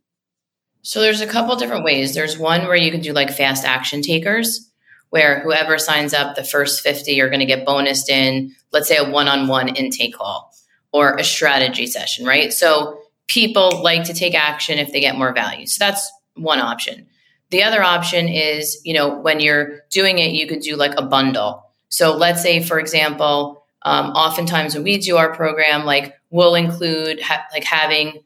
So 0.82 1.02
there's 1.02 1.22
a 1.22 1.28
couple 1.28 1.56
different 1.56 1.84
ways. 1.84 2.14
There's 2.14 2.38
one 2.38 2.62
where 2.62 2.76
you 2.76 2.92
can 2.92 3.02
do 3.02 3.14
like 3.14 3.30
fast 3.30 3.66
action 3.66 4.02
takers 4.02 4.72
where 5.10 5.42
whoever 5.42 5.78
signs 5.78 6.14
up 6.14 6.36
the 6.36 6.44
first 6.44 6.82
50 6.82 7.22
are 7.22 7.30
going 7.30 7.40
to 7.40 7.46
get 7.46 7.66
bonused 7.66 8.10
in 8.10 8.54
let's 8.72 8.88
say 8.88 8.98
a 8.98 9.10
one-on-one 9.10 9.70
intake 9.76 10.16
call 10.16 10.54
or 10.92 11.16
a 11.16 11.24
strategy 11.24 11.86
session, 11.86 12.26
right? 12.26 12.52
So 12.52 13.00
people 13.28 13.82
like 13.84 14.06
to 14.06 14.14
take 14.14 14.36
action 14.36 14.78
if 14.80 14.92
they 14.92 15.00
get 15.00 15.18
more 15.18 15.34
value. 15.34 15.68
So 15.68 15.84
that's 15.86 16.12
one 16.36 16.60
option. 16.60 17.08
The 17.50 17.64
other 17.64 17.82
option 17.82 18.28
is, 18.28 18.82
you 18.84 18.94
know, 18.94 19.20
when 19.20 19.40
you're 19.40 19.82
doing 19.90 20.18
it, 20.18 20.32
you 20.32 20.48
could 20.48 20.62
do 20.62 20.76
like 20.76 20.94
a 20.98 21.02
bundle. 21.02 21.64
So 21.90 22.16
let's 22.16 22.42
say, 22.42 22.62
for 22.62 22.80
example, 22.80 23.64
um, 23.84 24.12
oftentimes 24.12 24.76
when 24.76 24.84
we 24.84 24.98
do 24.98 25.18
our 25.18 25.34
program, 25.34 25.86
like 25.86 26.14
we'll 26.30 26.56
include 26.56 27.22
ha- 27.22 27.46
like 27.54 27.64
having 27.64 28.22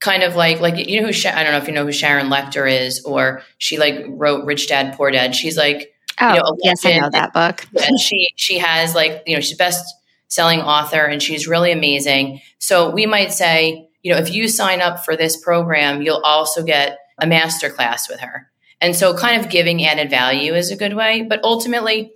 kind 0.00 0.22
of 0.22 0.36
like 0.36 0.60
like 0.60 0.88
you 0.88 1.00
know 1.00 1.06
who 1.06 1.12
Sha- 1.12 1.34
I 1.34 1.42
don't 1.42 1.52
know 1.52 1.58
if 1.58 1.68
you 1.68 1.74
know 1.74 1.84
who 1.84 1.92
Sharon 1.92 2.28
Lechter 2.28 2.70
is, 2.70 3.04
or 3.04 3.42
she 3.58 3.78
like 3.78 4.04
wrote 4.08 4.44
Rich 4.44 4.68
Dad 4.68 4.94
Poor 4.96 5.10
Dad. 5.10 5.34
She's 5.34 5.56
like, 5.56 5.94
oh 6.20 6.28
you 6.34 6.40
know, 6.40 6.56
yes, 6.62 6.84
I 6.84 6.98
know 6.98 7.10
that 7.10 7.32
book. 7.32 7.66
and 7.86 7.98
she 8.00 8.28
she 8.36 8.58
has 8.58 8.94
like 8.94 9.22
you 9.26 9.34
know 9.34 9.40
she's 9.40 9.56
best 9.56 9.84
selling 10.28 10.60
author 10.60 11.04
and 11.04 11.22
she's 11.22 11.46
really 11.46 11.72
amazing. 11.72 12.40
So 12.58 12.90
we 12.90 13.06
might 13.06 13.32
say, 13.32 13.88
you 14.02 14.12
know, 14.12 14.18
if 14.18 14.32
you 14.32 14.48
sign 14.48 14.80
up 14.80 15.04
for 15.04 15.16
this 15.16 15.36
program, 15.36 16.02
you'll 16.02 16.22
also 16.24 16.62
get 16.62 16.98
a 17.18 17.26
master 17.26 17.70
class 17.70 18.08
with 18.08 18.20
her. 18.20 18.50
And 18.80 18.96
so 18.96 19.16
kind 19.16 19.40
of 19.40 19.50
giving 19.50 19.84
added 19.84 20.10
value 20.10 20.54
is 20.54 20.70
a 20.70 20.76
good 20.76 20.94
way, 20.94 21.22
but 21.22 21.42
ultimately 21.44 22.12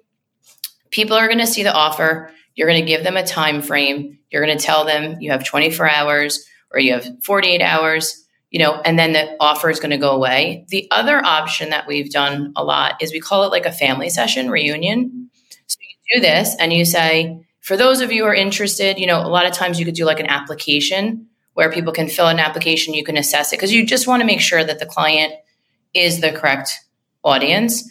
people 0.91 1.17
are 1.17 1.27
going 1.27 1.39
to 1.39 1.47
see 1.47 1.63
the 1.63 1.73
offer. 1.73 2.33
You're 2.55 2.69
going 2.69 2.85
to 2.85 2.87
give 2.87 3.05
them 3.05 3.17
a 3.17 3.27
time 3.27 3.63
frame. 3.63 4.19
You're 4.31 4.45
going 4.45 4.57
to 4.57 4.65
tell 4.65 4.85
them 4.85 5.21
you 5.21 5.31
have 5.31 5.45
24 5.45 5.91
hours 5.91 6.45
or 6.71 6.81
you 6.81 6.93
have 6.93 7.09
48 7.23 7.63
hours 7.63 8.25
you 8.51 8.59
know 8.59 8.81
and 8.85 8.99
then 8.99 9.13
the 9.13 9.37
offer 9.41 9.71
is 9.71 9.81
going 9.81 9.91
to 9.91 9.99
go 9.99 10.13
away. 10.13 10.65
The 10.69 10.89
other 10.91 11.25
option 11.25 11.71
that 11.71 11.87
we've 11.87 12.11
done 12.11 12.53
a 12.57 12.65
lot 12.65 13.03
is 13.03 13.13
we 13.13 13.21
call 13.21 13.45
it 13.45 13.53
like 13.53 13.67
a 13.67 13.73
family 13.73 14.09
session 14.09 14.51
reunion. 14.51 15.31
So 15.67 15.79
you 15.83 16.17
do 16.17 16.21
this 16.21 16.57
and 16.59 16.73
you 16.73 16.85
say 16.85 17.45
for 17.61 17.77
those 17.77 18.01
of 18.01 18.11
you 18.11 18.23
who 18.23 18.29
are 18.29 18.35
interested 18.35 18.99
you 18.99 19.07
know 19.07 19.21
a 19.21 19.29
lot 19.29 19.47
of 19.47 19.53
times 19.53 19.79
you 19.79 19.85
could 19.85 19.95
do 19.95 20.05
like 20.05 20.21
an 20.21 20.27
application 20.27 21.27
where 21.55 21.71
people 21.71 21.93
can 21.93 22.09
fill 22.09 22.29
an 22.29 22.39
application 22.39 22.95
you 22.95 23.05
can 23.05 23.17
assess 23.17 23.53
it 23.53 23.57
because 23.57 23.73
you 23.73 23.85
just 23.85 24.07
want 24.07 24.21
to 24.21 24.27
make 24.27 24.41
sure 24.41 24.65
that 24.65 24.79
the 24.79 24.87
client 24.87 25.33
is 25.93 26.21
the 26.21 26.33
correct 26.33 26.79
audience 27.25 27.89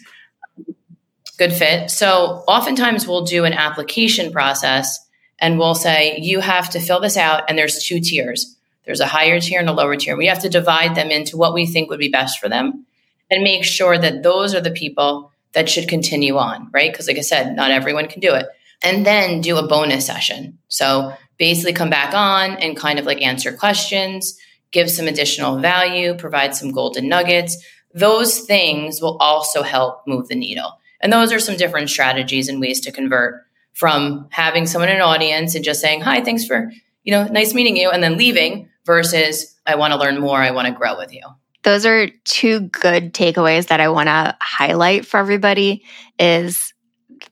good 1.38 1.52
fit. 1.52 1.90
So 1.90 2.44
oftentimes 2.46 3.06
we'll 3.06 3.24
do 3.24 3.44
an 3.44 3.52
application 3.52 4.32
process 4.32 4.98
and 5.38 5.58
we'll 5.58 5.76
say, 5.76 6.18
you 6.18 6.40
have 6.40 6.70
to 6.70 6.80
fill 6.80 7.00
this 7.00 7.16
out. 7.16 7.44
And 7.48 7.56
there's 7.56 7.84
two 7.84 8.00
tiers 8.00 8.56
there's 8.88 9.00
a 9.00 9.06
higher 9.06 9.38
tier 9.38 9.60
and 9.60 9.68
a 9.68 9.72
lower 9.74 9.96
tier. 9.96 10.16
We 10.16 10.28
have 10.28 10.40
to 10.40 10.48
divide 10.48 10.94
them 10.94 11.10
into 11.10 11.36
what 11.36 11.52
we 11.52 11.66
think 11.66 11.90
would 11.90 11.98
be 11.98 12.08
best 12.08 12.40
for 12.40 12.48
them 12.48 12.86
and 13.30 13.44
make 13.44 13.62
sure 13.62 13.98
that 13.98 14.22
those 14.22 14.54
are 14.54 14.62
the 14.62 14.70
people 14.70 15.30
that 15.52 15.68
should 15.68 15.88
continue 15.88 16.38
on, 16.38 16.70
right? 16.72 16.90
Because, 16.90 17.06
like 17.06 17.18
I 17.18 17.20
said, 17.20 17.54
not 17.54 17.70
everyone 17.70 18.08
can 18.08 18.20
do 18.20 18.34
it. 18.34 18.46
And 18.82 19.04
then 19.04 19.42
do 19.42 19.58
a 19.58 19.68
bonus 19.68 20.06
session. 20.06 20.58
So 20.68 21.12
basically 21.36 21.74
come 21.74 21.90
back 21.90 22.14
on 22.14 22.52
and 22.52 22.78
kind 22.78 22.98
of 22.98 23.04
like 23.04 23.20
answer 23.20 23.52
questions, 23.52 24.38
give 24.70 24.90
some 24.90 25.06
additional 25.06 25.58
value, 25.58 26.14
provide 26.14 26.54
some 26.54 26.72
golden 26.72 27.10
nuggets. 27.10 27.62
Those 27.92 28.40
things 28.40 29.02
will 29.02 29.18
also 29.18 29.62
help 29.62 30.06
move 30.06 30.28
the 30.28 30.34
needle. 30.34 30.78
And 31.00 31.12
those 31.12 31.32
are 31.32 31.38
some 31.38 31.56
different 31.56 31.90
strategies 31.90 32.48
and 32.48 32.60
ways 32.60 32.80
to 32.80 32.92
convert 32.92 33.44
from 33.74 34.26
having 34.30 34.66
someone 34.66 34.88
in 34.88 34.96
an 34.96 35.02
audience 35.02 35.54
and 35.54 35.64
just 35.64 35.80
saying, 35.80 36.00
hi, 36.00 36.22
thanks 36.22 36.44
for, 36.44 36.72
you 37.04 37.12
know, 37.12 37.26
nice 37.28 37.54
meeting 37.54 37.76
you, 37.76 37.90
and 37.90 38.02
then 38.02 38.16
leaving 38.16 38.68
versus 38.84 39.56
I 39.66 39.76
want 39.76 39.92
to 39.92 39.98
learn 39.98 40.18
more, 40.20 40.38
I 40.38 40.50
want 40.50 40.66
to 40.66 40.74
grow 40.74 40.96
with 40.96 41.12
you. 41.12 41.22
Those 41.62 41.86
are 41.86 42.08
two 42.24 42.60
good 42.60 43.12
takeaways 43.12 43.68
that 43.68 43.80
I 43.80 43.88
want 43.88 44.08
to 44.08 44.36
highlight 44.40 45.06
for 45.06 45.18
everybody 45.18 45.84
is 46.18 46.72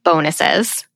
bonuses 0.05 0.87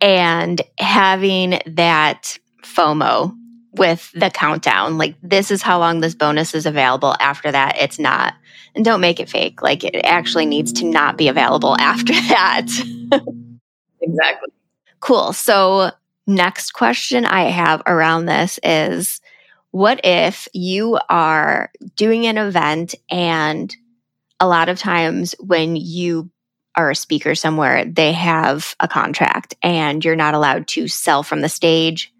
and 0.00 0.60
having 0.78 1.58
that 1.66 2.38
FOMO 2.62 3.36
with 3.72 4.10
the 4.12 4.30
countdown. 4.30 4.98
Like, 4.98 5.16
this 5.22 5.50
is 5.50 5.62
how 5.62 5.78
long 5.78 6.00
this 6.00 6.14
bonus 6.14 6.54
is 6.54 6.66
available. 6.66 7.14
After 7.20 7.50
that, 7.50 7.76
it's 7.78 7.98
not. 7.98 8.34
And 8.74 8.84
don't 8.84 9.00
make 9.00 9.20
it 9.20 9.28
fake. 9.28 9.62
Like, 9.62 9.84
it 9.84 10.00
actually 10.04 10.46
needs 10.46 10.72
to 10.74 10.84
not 10.84 11.16
be 11.16 11.28
available 11.28 11.76
after 11.78 12.12
that. 12.12 12.66
exactly. 14.00 14.48
Cool. 15.00 15.32
So, 15.32 15.90
next 16.26 16.72
question 16.72 17.24
I 17.24 17.44
have 17.44 17.82
around 17.86 18.26
this 18.26 18.58
is 18.62 19.20
what 19.70 20.00
if 20.04 20.48
you 20.52 20.98
are 21.08 21.70
doing 21.96 22.26
an 22.26 22.38
event 22.38 22.94
and 23.10 23.74
a 24.40 24.46
lot 24.46 24.68
of 24.68 24.78
times 24.78 25.34
when 25.40 25.76
you 25.76 26.30
are 26.74 26.90
a 26.90 26.94
speaker 26.94 27.34
somewhere, 27.34 27.84
they 27.84 28.12
have 28.12 28.76
a 28.78 28.88
contract 28.88 29.54
and 29.62 30.04
you're 30.04 30.16
not 30.16 30.34
allowed 30.34 30.68
to 30.68 30.86
sell 30.86 31.22
from 31.22 31.40
the 31.40 31.48
stage 31.48 32.12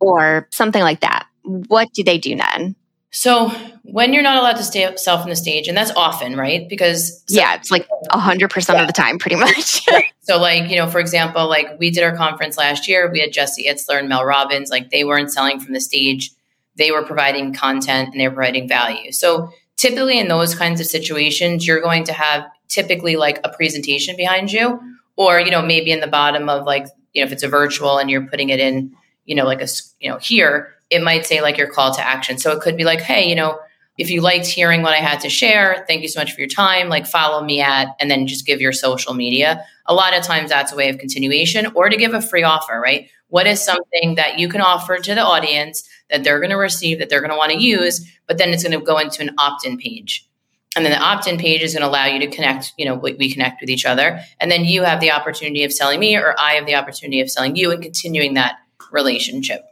or 0.00 0.48
something 0.50 0.82
like 0.82 1.00
that. 1.00 1.26
What 1.42 1.92
do 1.92 2.02
they 2.02 2.18
do 2.18 2.36
then? 2.36 2.76
So 3.16 3.48
when 3.82 4.12
you're 4.12 4.22
not 4.22 4.36
allowed 4.36 4.56
to 4.56 4.62
stay 4.62 4.94
self 4.96 5.22
on 5.22 5.30
the 5.30 5.36
stage, 5.36 5.68
and 5.68 5.76
that's 5.76 5.90
often, 5.92 6.36
right? 6.36 6.68
Because 6.68 7.24
yeah, 7.28 7.54
it's 7.54 7.70
like 7.70 7.88
hundred 8.10 8.50
percent 8.50 8.78
of 8.78 8.86
the 8.86 8.92
time, 8.92 9.18
pretty 9.18 9.36
much. 9.36 9.86
so, 10.20 10.38
like 10.38 10.68
you 10.70 10.76
know, 10.76 10.86
for 10.86 10.98
example, 10.98 11.48
like 11.48 11.78
we 11.78 11.90
did 11.90 12.04
our 12.04 12.14
conference 12.14 12.58
last 12.58 12.88
year, 12.88 13.10
we 13.10 13.20
had 13.20 13.32
Jesse 13.32 13.64
Itzler 13.64 13.98
and 14.00 14.08
Mel 14.08 14.24
Robbins. 14.24 14.70
Like 14.70 14.90
they 14.90 15.04
weren't 15.04 15.32
selling 15.32 15.60
from 15.60 15.72
the 15.72 15.80
stage; 15.80 16.30
they 16.76 16.90
were 16.90 17.02
providing 17.02 17.54
content 17.54 18.10
and 18.12 18.20
they 18.20 18.28
were 18.28 18.34
providing 18.34 18.68
value. 18.68 19.12
So 19.12 19.50
typically, 19.78 20.18
in 20.18 20.28
those 20.28 20.54
kinds 20.54 20.80
of 20.80 20.86
situations, 20.86 21.66
you're 21.66 21.80
going 21.80 22.04
to 22.04 22.12
have 22.12 22.44
typically 22.68 23.16
like 23.16 23.40
a 23.44 23.48
presentation 23.48 24.16
behind 24.16 24.52
you, 24.52 24.78
or 25.16 25.40
you 25.40 25.50
know, 25.50 25.62
maybe 25.62 25.90
in 25.90 26.00
the 26.00 26.06
bottom 26.06 26.50
of 26.50 26.66
like 26.66 26.86
you 27.14 27.22
know, 27.22 27.26
if 27.26 27.32
it's 27.32 27.42
a 27.42 27.48
virtual 27.48 27.96
and 27.96 28.10
you're 28.10 28.26
putting 28.26 28.50
it 28.50 28.60
in, 28.60 28.94
you 29.26 29.34
know, 29.34 29.44
like 29.44 29.60
a 29.60 29.68
you 30.00 30.10
know 30.10 30.18
here 30.18 30.76
it 30.90 31.02
might 31.02 31.26
say 31.26 31.40
like 31.40 31.58
your 31.58 31.68
call 31.68 31.94
to 31.94 32.00
action. 32.00 32.38
So 32.38 32.52
it 32.52 32.60
could 32.60 32.76
be 32.76 32.84
like, 32.84 33.00
hey, 33.00 33.28
you 33.28 33.34
know, 33.34 33.58
if 33.98 34.10
you 34.10 34.20
liked 34.20 34.46
hearing 34.46 34.82
what 34.82 34.92
I 34.92 34.98
had 34.98 35.20
to 35.20 35.30
share, 35.30 35.84
thank 35.88 36.02
you 36.02 36.08
so 36.08 36.20
much 36.20 36.32
for 36.32 36.40
your 36.40 36.48
time. 36.48 36.88
Like 36.88 37.06
follow 37.06 37.42
me 37.42 37.60
at, 37.60 37.88
and 37.98 38.10
then 38.10 38.26
just 38.26 38.46
give 38.46 38.60
your 38.60 38.72
social 38.72 39.14
media. 39.14 39.64
A 39.86 39.94
lot 39.94 40.16
of 40.16 40.22
times 40.22 40.50
that's 40.50 40.72
a 40.72 40.76
way 40.76 40.90
of 40.90 40.98
continuation 40.98 41.66
or 41.74 41.88
to 41.88 41.96
give 41.96 42.12
a 42.12 42.20
free 42.20 42.42
offer, 42.42 42.78
right? 42.78 43.08
What 43.28 43.46
is 43.46 43.64
something 43.64 44.16
that 44.16 44.38
you 44.38 44.48
can 44.48 44.60
offer 44.60 44.98
to 44.98 45.14
the 45.14 45.22
audience 45.22 45.88
that 46.10 46.22
they're 46.22 46.38
going 46.38 46.50
to 46.50 46.56
receive, 46.56 46.98
that 46.98 47.08
they're 47.08 47.20
going 47.20 47.30
to 47.30 47.36
want 47.36 47.52
to 47.52 47.58
use, 47.58 48.06
but 48.28 48.38
then 48.38 48.50
it's 48.50 48.62
going 48.62 48.78
to 48.78 48.84
go 48.84 48.98
into 48.98 49.22
an 49.22 49.34
opt 49.38 49.66
in 49.66 49.78
page. 49.78 50.28
And 50.76 50.84
then 50.84 50.92
the 50.92 51.02
opt 51.02 51.26
in 51.26 51.38
page 51.38 51.62
is 51.62 51.72
going 51.72 51.82
to 51.82 51.88
allow 51.88 52.04
you 52.04 52.20
to 52.20 52.26
connect, 52.26 52.74
you 52.76 52.84
know, 52.84 52.94
we 52.96 53.32
connect 53.32 53.62
with 53.62 53.70
each 53.70 53.86
other. 53.86 54.20
And 54.38 54.50
then 54.50 54.66
you 54.66 54.82
have 54.82 55.00
the 55.00 55.10
opportunity 55.10 55.64
of 55.64 55.72
selling 55.72 55.98
me, 55.98 56.16
or 56.16 56.38
I 56.38 56.52
have 56.52 56.66
the 56.66 56.74
opportunity 56.74 57.22
of 57.22 57.30
selling 57.30 57.56
you 57.56 57.72
and 57.72 57.82
continuing 57.82 58.34
that 58.34 58.56
relationship. 58.90 59.64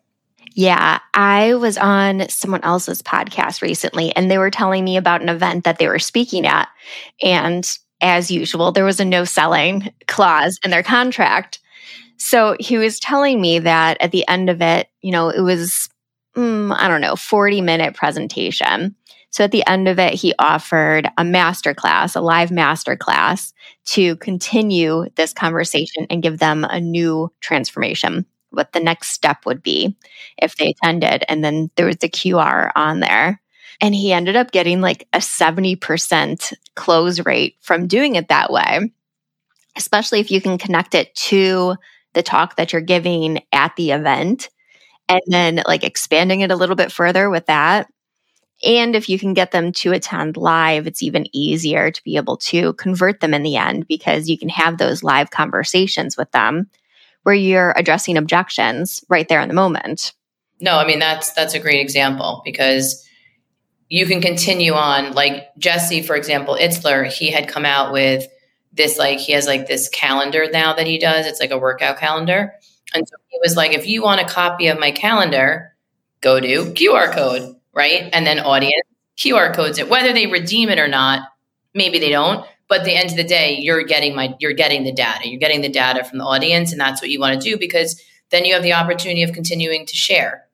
Yeah, 0.55 1.01
I 1.13 1.55
was 1.55 1.77
on 1.77 2.29
someone 2.29 2.63
else's 2.63 3.03
podcast 3.03 3.61
recently 3.61 4.15
and 4.15 4.31
they 4.31 4.39
were 4.39 4.51
telling 4.51 4.85
me 4.85 4.97
about 4.97 5.21
an 5.21 5.29
event 5.29 5.65
that 5.65 5.79
they 5.79 5.89
were 5.89 5.99
speaking 5.99 6.47
at. 6.47 6.69
And 7.21 7.69
as 8.01 8.31
usual, 8.31 8.71
there 8.71 8.85
was 8.85 9.01
a 9.01 9.05
no 9.05 9.25
selling 9.25 9.93
clause 10.07 10.59
in 10.65 10.71
their 10.71 10.83
contract. 10.83 11.59
So 12.19 12.57
he 12.61 12.79
was 12.79 13.01
telling 13.01 13.41
me 13.41 13.59
that 13.61 13.97
at 14.01 14.13
the 14.13 14.27
end 14.29 14.49
of 14.49 14.63
it, 14.63 14.89
you 15.01 15.11
know, 15.11 15.29
it 15.29 15.41
was, 15.41 15.89
mm, 16.37 16.75
I 16.77 16.87
don't 16.87 17.01
know, 17.01 17.17
40 17.17 17.61
minute 17.61 17.95
presentation. 17.95 18.95
So 19.31 19.43
at 19.43 19.51
the 19.51 19.67
end 19.67 19.89
of 19.89 19.99
it, 19.99 20.15
he 20.15 20.33
offered 20.39 21.09
a 21.19 21.25
master 21.25 21.75
class, 21.75 22.15
a 22.15 22.21
live 22.21 22.53
master 22.53 22.97
class 22.97 23.53
to 23.87 24.15
continue 24.17 25.07
this 25.17 25.33
conversation 25.33 26.07
and 26.09 26.23
give 26.23 26.39
them 26.39 26.63
a 26.63 26.81
new 26.81 27.33
transformation 27.41 28.27
what 28.55 28.73
the 28.73 28.81
next 28.81 29.09
step 29.09 29.47
would 29.47 29.63
be 29.63 29.97
if 30.39 30.57
they 30.57 30.69
attended. 30.71 31.25
And 31.29 31.45
then 31.45 31.71
there 31.77 31.87
was 31.87 31.97
the 31.97 32.09
QR 32.09 32.71
on 32.75 33.01
there. 33.01 33.41
And 33.81 33.95
he 33.95 34.13
ended 34.13 34.37
up 34.37 34.53
getting 34.53 34.81
like 34.81 35.09
a 35.13 35.19
70% 35.19 36.53
close 36.77 37.21
rate 37.25 37.57
from 37.61 37.87
doing 37.87 38.15
it 38.15 38.29
that 38.29 38.51
way, 38.53 38.93
especially 39.77 40.21
if 40.21 40.31
you 40.31 40.41
can 40.41 40.59
connect 40.59 40.95
it 40.95 41.15
to 41.17 41.77
the 42.13 42.23
talk 42.23 42.57
that 42.57 42.73
you're 42.73 42.81
giving 42.83 43.41
at 43.53 43.75
the 43.77 43.91
event 43.91 44.49
and 45.09 45.21
then 45.27 45.63
like 45.67 45.85
expanding 45.85 46.41
it 46.41 46.51
a 46.51 46.57
little 46.57 46.77
bit 46.77 46.93
further 46.93 47.29
with 47.29 47.47
that. 47.47 47.89
And 48.65 48.97
if 48.97 49.09
you 49.09 49.19
can 49.19 49.35
get 49.35 49.51
them 49.51 49.73
to 49.73 49.93
attend 49.93 50.37
live, 50.37 50.87
it's 50.87 51.03
even 51.03 51.27
easier 51.37 51.91
to 51.91 52.05
be 52.05 52.17
able 52.17 52.37
to 52.39 52.73
convert 52.75 53.21
them 53.21 53.35
in 53.35 53.43
the 53.43 53.57
end 53.57 53.87
because 53.87 54.29
you 54.29 54.39
can 54.39 54.49
have 54.49 54.79
those 54.79 55.03
live 55.03 55.31
conversations 55.31 56.17
with 56.17 56.31
them 56.31 56.71
where 57.25 57.35
you're 57.35 57.75
addressing 57.77 58.17
objections 58.17 59.05
right 59.09 59.29
there 59.29 59.41
in 59.41 59.49
the 59.49 59.55
moment. 59.55 60.13
No, 60.61 60.79
I 60.79 60.87
mean 60.87 61.01
that's 61.01 61.33
that's 61.33 61.55
a 61.55 61.59
great 61.59 61.81
example 61.81 62.41
because 62.45 63.05
you 63.89 64.07
can 64.07 64.21
continue 64.21 64.73
on 64.73 65.13
like 65.13 65.49
Jesse 65.59 66.03
for 66.03 66.15
example, 66.17 66.57
Itzler, 66.59 67.07
he 67.07 67.31
had 67.31 67.49
come 67.49 67.67
out 67.67 67.93
with 67.93 68.27
this 68.73 68.99
like 68.99 69.19
he 69.19 69.33
has 69.33 69.47
like 69.47 69.67
this 69.67 69.89
calendar 69.89 70.47
now 70.53 70.75
that 70.75 70.87
he 70.87 70.99
does. 70.99 71.27
It's 71.27 71.41
like 71.41 71.51
a 71.51 71.59
workout 71.59 71.99
calendar. 71.99 72.55
And 72.95 73.07
so 73.09 73.17
he 73.29 73.39
was 73.43 73.57
like 73.57 73.73
if 73.73 73.87
you 73.87 74.03
want 74.03 74.21
a 74.21 74.33
copy 74.33 74.69
of 74.69 74.79
my 74.79 74.91
calendar, 74.91 75.75
go 76.21 76.41
to 76.41 76.73
QR 76.73 77.13
code, 77.13 77.57
right? 77.75 78.09
And 78.13 78.27
then 78.27 78.39
audience 78.39 78.87
QR 79.19 79.55
codes 79.55 79.79
it 79.79 79.89
whether 79.89 80.13
they 80.13 80.27
redeem 80.27 80.69
it 80.69 80.79
or 80.79 80.89
not, 80.89 81.29
maybe 81.75 81.99
they 81.99 82.11
don't, 82.11 82.47
but 82.69 82.81
at 82.81 82.85
the 82.85 82.95
end 82.95 83.11
of 83.11 83.17
the 83.17 83.25
day 83.25 83.59
you're 83.59 83.83
getting 83.85 84.15
my 84.15 84.35
you're 84.41 84.53
getting 84.53 84.85
the 84.85 84.93
data. 84.93 85.29
You're 85.29 85.41
getting 85.41 85.61
the 85.61 85.69
data 85.69 86.05
from 86.05 86.19
the 86.19 86.25
audience 86.25 86.73
and 86.73 86.81
that's 86.81 87.01
what 87.01 87.11
you 87.11 87.21
want 87.21 87.41
to 87.41 87.51
do 87.51 87.59
because 87.59 88.01
then 88.31 88.45
you 88.45 88.55
have 88.55 88.63
the 88.63 88.73
opportunity 88.73 89.23
of 89.23 89.33
continuing 89.33 89.87
to 89.87 89.97
share. 89.97 90.45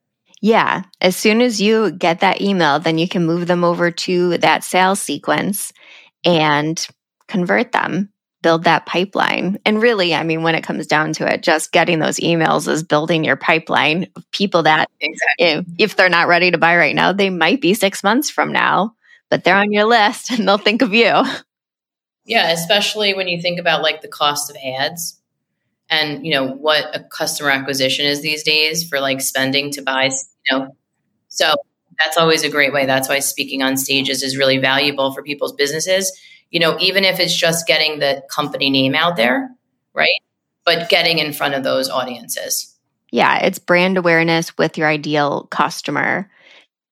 Yeah. 0.43 0.85
As 1.01 1.17
soon 1.17 1.43
as 1.43 1.61
you 1.61 1.91
get 1.93 2.21
that 2.21 2.41
email 2.41 2.79
then 2.79 2.99
you 2.99 3.09
can 3.09 3.27
move 3.27 3.47
them 3.47 3.65
over 3.65 3.91
to 3.91 4.39
that 4.39 4.65
sales 4.65 5.01
sequence 5.01 5.73
and 6.25 6.87
convert 7.29 7.73
them 7.73 8.11
build 8.43 8.65
that 8.65 8.87
pipeline. 8.87 9.59
And 9.65 9.83
really 9.83 10.15
i 10.15 10.23
mean 10.23 10.43
when 10.43 10.55
it 10.55 10.65
comes 10.65 10.87
down 10.87 11.13
to 11.15 11.33
it 11.33 11.43
just 11.43 11.73
getting 11.73 11.99
those 11.99 12.19
emails 12.19 12.69
is 12.69 12.83
building 12.83 13.25
your 13.25 13.37
pipeline 13.37 14.09
of 14.17 14.31
people 14.31 14.63
that 14.65 14.91
exactly. 15.01 15.75
if 15.79 15.97
they're 15.97 16.09
not 16.09 16.29
ready 16.29 16.51
to 16.51 16.59
buy 16.59 16.77
right 16.77 16.95
now 16.95 17.13
they 17.13 17.31
might 17.31 17.61
be 17.61 17.75
six 17.75 18.03
months 18.03 18.31
from 18.31 18.53
now 18.53 18.95
but 19.31 19.45
they're 19.45 19.57
on 19.57 19.73
your 19.73 19.85
list 19.85 20.31
and 20.31 20.47
they'll 20.47 20.59
think 20.59 20.83
of 20.83 20.95
you 20.95 21.13
yeah, 22.25 22.51
especially 22.51 23.15
when 23.15 23.29
you 23.29 23.41
think 23.41 23.59
about 23.59 23.83
like 23.83 24.03
the 24.03 24.09
cost 24.09 24.51
of 24.51 24.57
ads 24.57 25.19
and 25.89 26.25
you 26.25 26.33
know 26.33 26.47
what 26.47 26.85
a 26.95 27.03
customer 27.03 27.51
acquisition 27.51 28.07
is 28.07 28.23
these 28.23 28.43
days 28.43 28.89
for 28.89 29.01
like 29.01 29.21
spending 29.21 29.71
to 29.73 29.83
buy, 29.83 30.05
you 30.05 30.59
know. 30.59 30.77
So 31.29 31.55
that's 31.99 32.17
always 32.17 32.43
a 32.45 32.49
great 32.49 32.73
way. 32.73 32.87
That's 32.87 33.09
why 33.09 33.19
speaking 33.19 33.63
on 33.63 33.77
stages 33.77 34.23
is 34.23 34.37
really 34.37 34.59
valuable 34.59 35.13
for 35.13 35.23
people's 35.23 35.53
businesses. 35.53 36.19
You 36.51 36.61
know, 36.61 36.79
even 36.81 37.05
if 37.05 37.21
it's 37.21 37.37
just 37.37 37.67
getting 37.67 37.99
the 37.99 38.23
company 38.31 38.71
name 38.71 38.95
out 38.95 39.17
there, 39.17 39.51
right? 39.95 40.21
But 40.65 40.89
getting 40.89 41.19
in 41.19 41.33
front 41.33 41.55
of 41.55 41.63
those 41.63 41.89
audiences. 41.89 42.77
Yeah, 43.13 43.39
it's 43.39 43.59
brand 43.59 43.99
awareness 43.99 44.57
with 44.57 44.79
your 44.79 44.89
ideal 44.89 45.49
customer. 45.51 46.31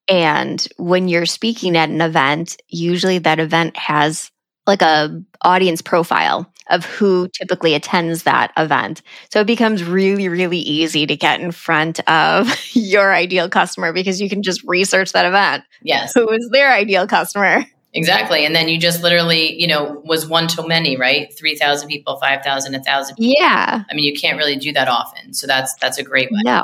And 0.08 0.66
when 0.78 1.08
you're 1.08 1.26
speaking 1.26 1.76
at 1.76 1.90
an 1.90 2.00
event, 2.00 2.56
usually 2.68 3.18
that 3.18 3.40
event 3.40 3.76
has 3.76 4.30
like 4.68 4.82
a 4.82 5.20
audience 5.42 5.82
profile 5.82 6.48
of 6.70 6.84
who 6.84 7.24
mm-hmm. 7.24 7.30
typically 7.32 7.74
attends 7.74 8.22
that 8.22 8.52
event. 8.56 9.02
So 9.32 9.40
it 9.40 9.46
becomes 9.46 9.82
really, 9.82 10.28
really 10.28 10.58
easy 10.58 11.06
to 11.06 11.16
get 11.16 11.40
in 11.40 11.50
front 11.50 11.98
of 12.08 12.54
your 12.74 13.12
ideal 13.12 13.48
customer 13.48 13.92
because 13.92 14.20
you 14.20 14.28
can 14.28 14.42
just 14.42 14.62
research 14.64 15.12
that 15.12 15.26
event. 15.26 15.64
Yes. 15.82 16.14
Who 16.14 16.30
is 16.30 16.48
their 16.52 16.72
ideal 16.72 17.08
customer? 17.08 17.64
Exactly. 17.94 18.44
And 18.44 18.54
then 18.54 18.68
you 18.68 18.78
just 18.78 19.02
literally, 19.02 19.58
you 19.58 19.66
know, 19.66 20.02
was 20.04 20.28
one 20.28 20.46
to 20.48 20.66
many, 20.68 20.96
right? 20.96 21.34
3,000 21.36 21.88
people, 21.88 22.18
5,000, 22.20 22.72
1,000. 22.72 23.16
Yeah. 23.18 23.82
I 23.90 23.94
mean, 23.94 24.04
you 24.04 24.14
can't 24.14 24.36
really 24.36 24.56
do 24.56 24.72
that 24.74 24.88
often. 24.88 25.32
So 25.32 25.46
that's 25.46 25.74
that's 25.76 25.96
a 25.96 26.02
great 26.02 26.30
way. 26.30 26.42
No. 26.44 26.62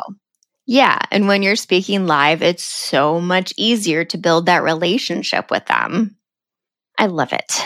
Yeah, 0.67 0.99
and 1.11 1.29
when 1.29 1.43
you're 1.43 1.57
speaking 1.57 2.07
live, 2.07 2.41
it's 2.41 2.65
so 2.65 3.21
much 3.21 3.53
easier 3.59 4.05
to 4.07 4.17
build 4.17 4.47
that 4.47 4.63
relationship 4.63 5.51
with 5.51 5.67
them. 5.67 6.17
I 6.99 7.07
love 7.07 7.35
it. 7.35 7.63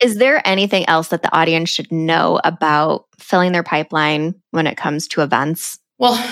Is 0.00 0.18
there 0.18 0.42
anything 0.46 0.88
else 0.88 1.08
that 1.08 1.22
the 1.22 1.34
audience 1.34 1.70
should 1.70 1.90
know 1.90 2.40
about 2.44 3.06
filling 3.18 3.52
their 3.52 3.62
pipeline 3.62 4.34
when 4.50 4.66
it 4.66 4.76
comes 4.76 5.08
to 5.08 5.22
events? 5.22 5.78
Well, 5.98 6.22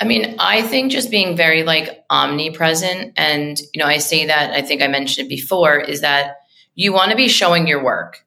I 0.00 0.04
mean, 0.04 0.36
I 0.38 0.62
think 0.62 0.92
just 0.92 1.10
being 1.10 1.36
very 1.36 1.62
like 1.62 2.04
omnipresent, 2.10 3.14
and 3.16 3.58
you 3.72 3.80
know, 3.80 3.86
I 3.86 3.98
say 3.98 4.26
that 4.26 4.52
I 4.52 4.62
think 4.62 4.82
I 4.82 4.86
mentioned 4.86 5.26
it 5.26 5.28
before, 5.28 5.78
is 5.78 6.02
that 6.02 6.36
you 6.74 6.92
want 6.92 7.10
to 7.10 7.16
be 7.16 7.28
showing 7.28 7.66
your 7.66 7.82
work. 7.82 8.24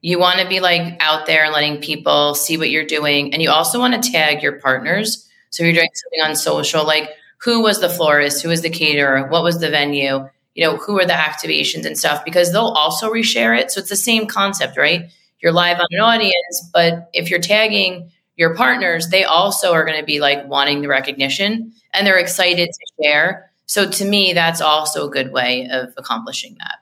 You 0.00 0.18
want 0.18 0.40
to 0.40 0.48
be 0.48 0.60
like 0.60 0.96
out 1.00 1.26
there 1.26 1.44
and 1.44 1.52
letting 1.52 1.80
people 1.80 2.34
see 2.34 2.56
what 2.56 2.70
you're 2.70 2.86
doing, 2.86 3.32
and 3.32 3.42
you 3.42 3.50
also 3.50 3.78
want 3.78 4.00
to 4.00 4.10
tag 4.10 4.42
your 4.42 4.60
partners. 4.60 5.28
So 5.50 5.64
you're 5.64 5.74
doing 5.74 5.90
something 5.92 6.30
on 6.30 6.36
social, 6.36 6.86
like 6.86 7.10
who 7.42 7.60
was 7.60 7.80
the 7.80 7.90
florist, 7.90 8.42
who 8.42 8.48
was 8.48 8.62
the 8.62 8.70
caterer, 8.70 9.28
what 9.28 9.42
was 9.42 9.60
the 9.60 9.68
venue, 9.68 10.28
you 10.54 10.64
know, 10.64 10.76
who 10.76 11.00
are 11.00 11.06
the 11.06 11.12
activations 11.12 11.86
and 11.86 11.98
stuff 11.98 12.24
because 12.24 12.52
they'll 12.52 12.62
also 12.62 13.10
reshare 13.10 13.58
it. 13.58 13.70
So 13.70 13.80
it's 13.80 13.88
the 13.88 13.96
same 13.96 14.26
concept, 14.26 14.76
right? 14.76 15.10
You're 15.40 15.52
live 15.52 15.78
on 15.78 15.86
an 15.90 16.00
audience, 16.00 16.70
but 16.72 17.10
if 17.12 17.30
you're 17.30 17.40
tagging 17.40 18.10
your 18.36 18.54
partners, 18.54 19.08
they 19.08 19.24
also 19.24 19.72
are 19.72 19.84
going 19.84 19.98
to 19.98 20.04
be 20.04 20.20
like 20.20 20.46
wanting 20.46 20.82
the 20.82 20.88
recognition 20.88 21.72
and 21.94 22.06
they're 22.06 22.18
excited 22.18 22.68
to 22.68 23.02
share. 23.02 23.50
So 23.66 23.88
to 23.88 24.04
me, 24.04 24.32
that's 24.32 24.60
also 24.60 25.06
a 25.06 25.10
good 25.10 25.32
way 25.32 25.68
of 25.70 25.94
accomplishing 25.96 26.56
that. 26.58 26.76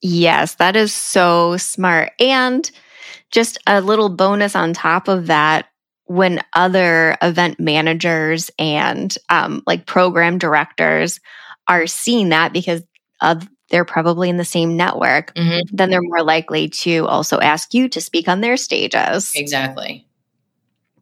Yes, 0.00 0.54
that 0.56 0.76
is 0.76 0.92
so 0.92 1.56
smart. 1.56 2.12
And 2.20 2.70
just 3.30 3.58
a 3.66 3.80
little 3.80 4.08
bonus 4.08 4.54
on 4.54 4.72
top 4.72 5.08
of 5.08 5.26
that 5.26 5.66
when 6.04 6.40
other 6.54 7.16
event 7.20 7.60
managers 7.60 8.50
and 8.58 9.16
um, 9.28 9.62
like 9.66 9.86
program 9.86 10.38
directors 10.38 11.20
are 11.66 11.86
seeing 11.86 12.30
that 12.30 12.52
because 12.52 12.82
of 13.20 13.48
they're 13.70 13.84
probably 13.84 14.30
in 14.30 14.38
the 14.38 14.44
same 14.44 14.76
network, 14.76 15.34
mm-hmm. 15.34 15.74
then 15.76 15.90
they're 15.90 16.00
more 16.00 16.22
likely 16.22 16.68
to 16.70 17.06
also 17.06 17.38
ask 17.38 17.74
you 17.74 17.88
to 17.90 18.00
speak 18.00 18.28
on 18.28 18.40
their 18.40 18.56
stages. 18.56 19.32
Exactly. 19.34 20.06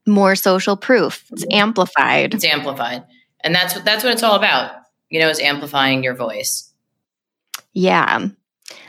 More 0.07 0.35
social 0.35 0.77
proof. 0.77 1.25
It's 1.33 1.45
amplified. 1.51 2.35
It's 2.35 2.45
amplified. 2.45 3.05
And 3.41 3.55
that's 3.55 3.75
what 3.75 3.85
that's 3.85 4.03
what 4.03 4.13
it's 4.13 4.23
all 4.23 4.37
about. 4.37 4.73
you 5.11 5.21
know, 5.21 5.29
is 5.29 5.41
amplifying 5.41 6.03
your 6.03 6.15
voice. 6.15 6.73
Yeah. 7.73 8.29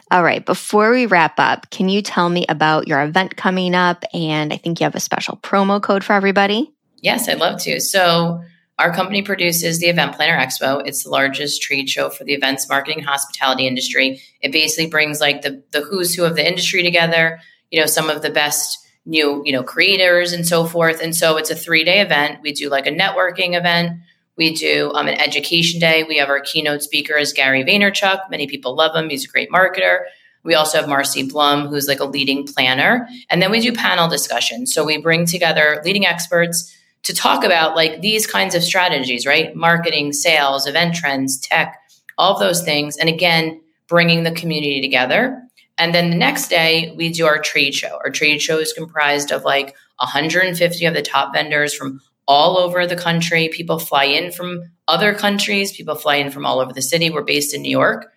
All 0.10 0.24
right. 0.24 0.46
Before 0.46 0.92
we 0.92 1.06
wrap 1.06 1.36
up, 1.38 1.70
can 1.70 1.90
you 1.90 2.02
tell 2.02 2.30
me 2.30 2.46
about 2.48 2.88
your 2.88 3.02
event 3.04 3.36
coming 3.36 3.76
up? 3.76 4.04
And 4.14 4.54
I 4.54 4.58
think 4.58 4.80
you 4.80 4.86
have 4.86 4.96
a 4.96 5.00
special 5.00 5.38
promo 5.38 5.82
code 5.82 6.04
for 6.04 6.14
everybody. 6.14 6.74
Yes, 7.02 7.28
I'd 7.28 7.40
love 7.40 7.62
to. 7.64 7.80
So, 7.80 8.42
our 8.80 8.94
company 8.94 9.22
produces 9.22 9.80
the 9.80 9.88
Event 9.88 10.16
Planner 10.16 10.38
Expo. 10.38 10.84
It's 10.86 11.04
the 11.04 11.10
largest 11.10 11.62
trade 11.62 11.90
show 11.90 12.10
for 12.10 12.24
the 12.24 12.34
events 12.34 12.70
marketing 12.70 13.04
hospitality 13.04 13.66
industry. 13.66 14.22
It 14.42 14.52
basically 14.52 14.90
brings 14.90 15.20
like 15.20 15.42
the 15.42 15.64
the 15.72 15.82
who's 15.82 16.14
who 16.14 16.26
of 16.26 16.36
the 16.36 16.48
industry 16.48 16.84
together, 16.84 17.40
you 17.72 17.80
know, 17.80 17.88
some 17.88 18.10
of 18.10 18.22
the 18.22 18.30
best 18.30 18.78
new, 19.06 19.42
you 19.46 19.52
know, 19.52 19.64
creators 19.64 20.34
and 20.34 20.46
so 20.46 20.66
forth. 20.66 21.02
And 21.02 21.16
so 21.16 21.38
it's 21.38 21.50
a 21.50 21.56
3-day 21.56 22.02
event. 22.02 22.40
We 22.44 22.52
do 22.52 22.70
like 22.70 22.86
a 22.86 22.92
networking 22.92 23.58
event. 23.58 24.02
We 24.36 24.54
do 24.54 24.92
um, 24.94 25.08
an 25.08 25.20
education 25.20 25.80
day. 25.80 26.04
We 26.04 26.18
have 26.18 26.30
our 26.30 26.42
keynote 26.42 26.84
speaker 26.84 27.16
is 27.18 27.34
Gary 27.34 27.64
Vaynerchuk. 27.64 28.30
Many 28.30 28.48
people 28.48 28.76
love 28.76 28.96
him. 28.96 29.10
He's 29.10 29.26
a 29.26 29.30
great 29.30 29.50
marketer. 29.50 30.02
We 30.44 30.54
also 30.54 30.78
have 30.78 30.88
Marcy 30.88 31.24
Blum, 31.24 31.68
who's 31.68 31.88
like 31.88 32.00
a 32.00 32.06
leading 32.06 32.46
planner. 32.46 33.08
And 33.30 33.42
then 33.42 33.50
we 33.50 33.60
do 33.60 33.74
panel 33.74 34.08
discussions. 34.08 34.74
So 34.74 34.86
we 34.86 35.02
bring 35.02 35.26
together 35.26 35.82
leading 35.84 36.06
experts 36.06 36.77
to 37.04 37.14
talk 37.14 37.44
about 37.44 37.76
like 37.76 38.02
these 38.02 38.28
kinds 38.28 38.56
of 38.56 38.64
strategies, 38.64 39.26
right? 39.26 39.56
Marketing, 39.56 40.12
sales, 40.14 40.68
event 40.68 40.96
trends, 40.96 41.40
tech, 41.40 41.80
all 42.18 42.34
of 42.34 42.40
those 42.40 42.64
things. 42.64 42.98
And 42.98 43.10
again, 43.10 43.62
bringing 43.88 44.24
the 44.24 44.32
community 44.32 44.82
together. 44.82 45.42
And 45.78 45.94
then 45.94 46.10
the 46.10 46.18
next 46.18 46.50
day, 46.50 46.94
we 46.98 47.10
do 47.10 47.26
our 47.26 47.40
trade 47.40 47.74
show. 47.74 48.00
Our 48.04 48.10
trade 48.10 48.42
show 48.42 48.58
is 48.58 48.74
comprised 48.74 49.32
of 49.32 49.44
like 49.44 49.76
150 49.98 50.86
of 50.86 50.94
the 50.94 51.02
top 51.02 51.34
vendors 51.34 51.74
from 51.74 52.02
all 52.28 52.58
over 52.58 52.86
the 52.86 52.96
country. 52.96 53.50
People 53.50 53.80
fly 53.80 54.06
in 54.06 54.32
from 54.32 54.64
other 54.88 55.14
countries, 55.14 55.76
people 55.76 55.96
fly 55.96 56.16
in 56.16 56.32
from 56.32 56.46
all 56.46 56.60
over 56.60 56.74
the 56.74 56.82
city. 56.82 57.10
We're 57.10 57.24
based 57.24 57.54
in 57.54 57.62
New 57.62 57.72
York. 57.72 58.12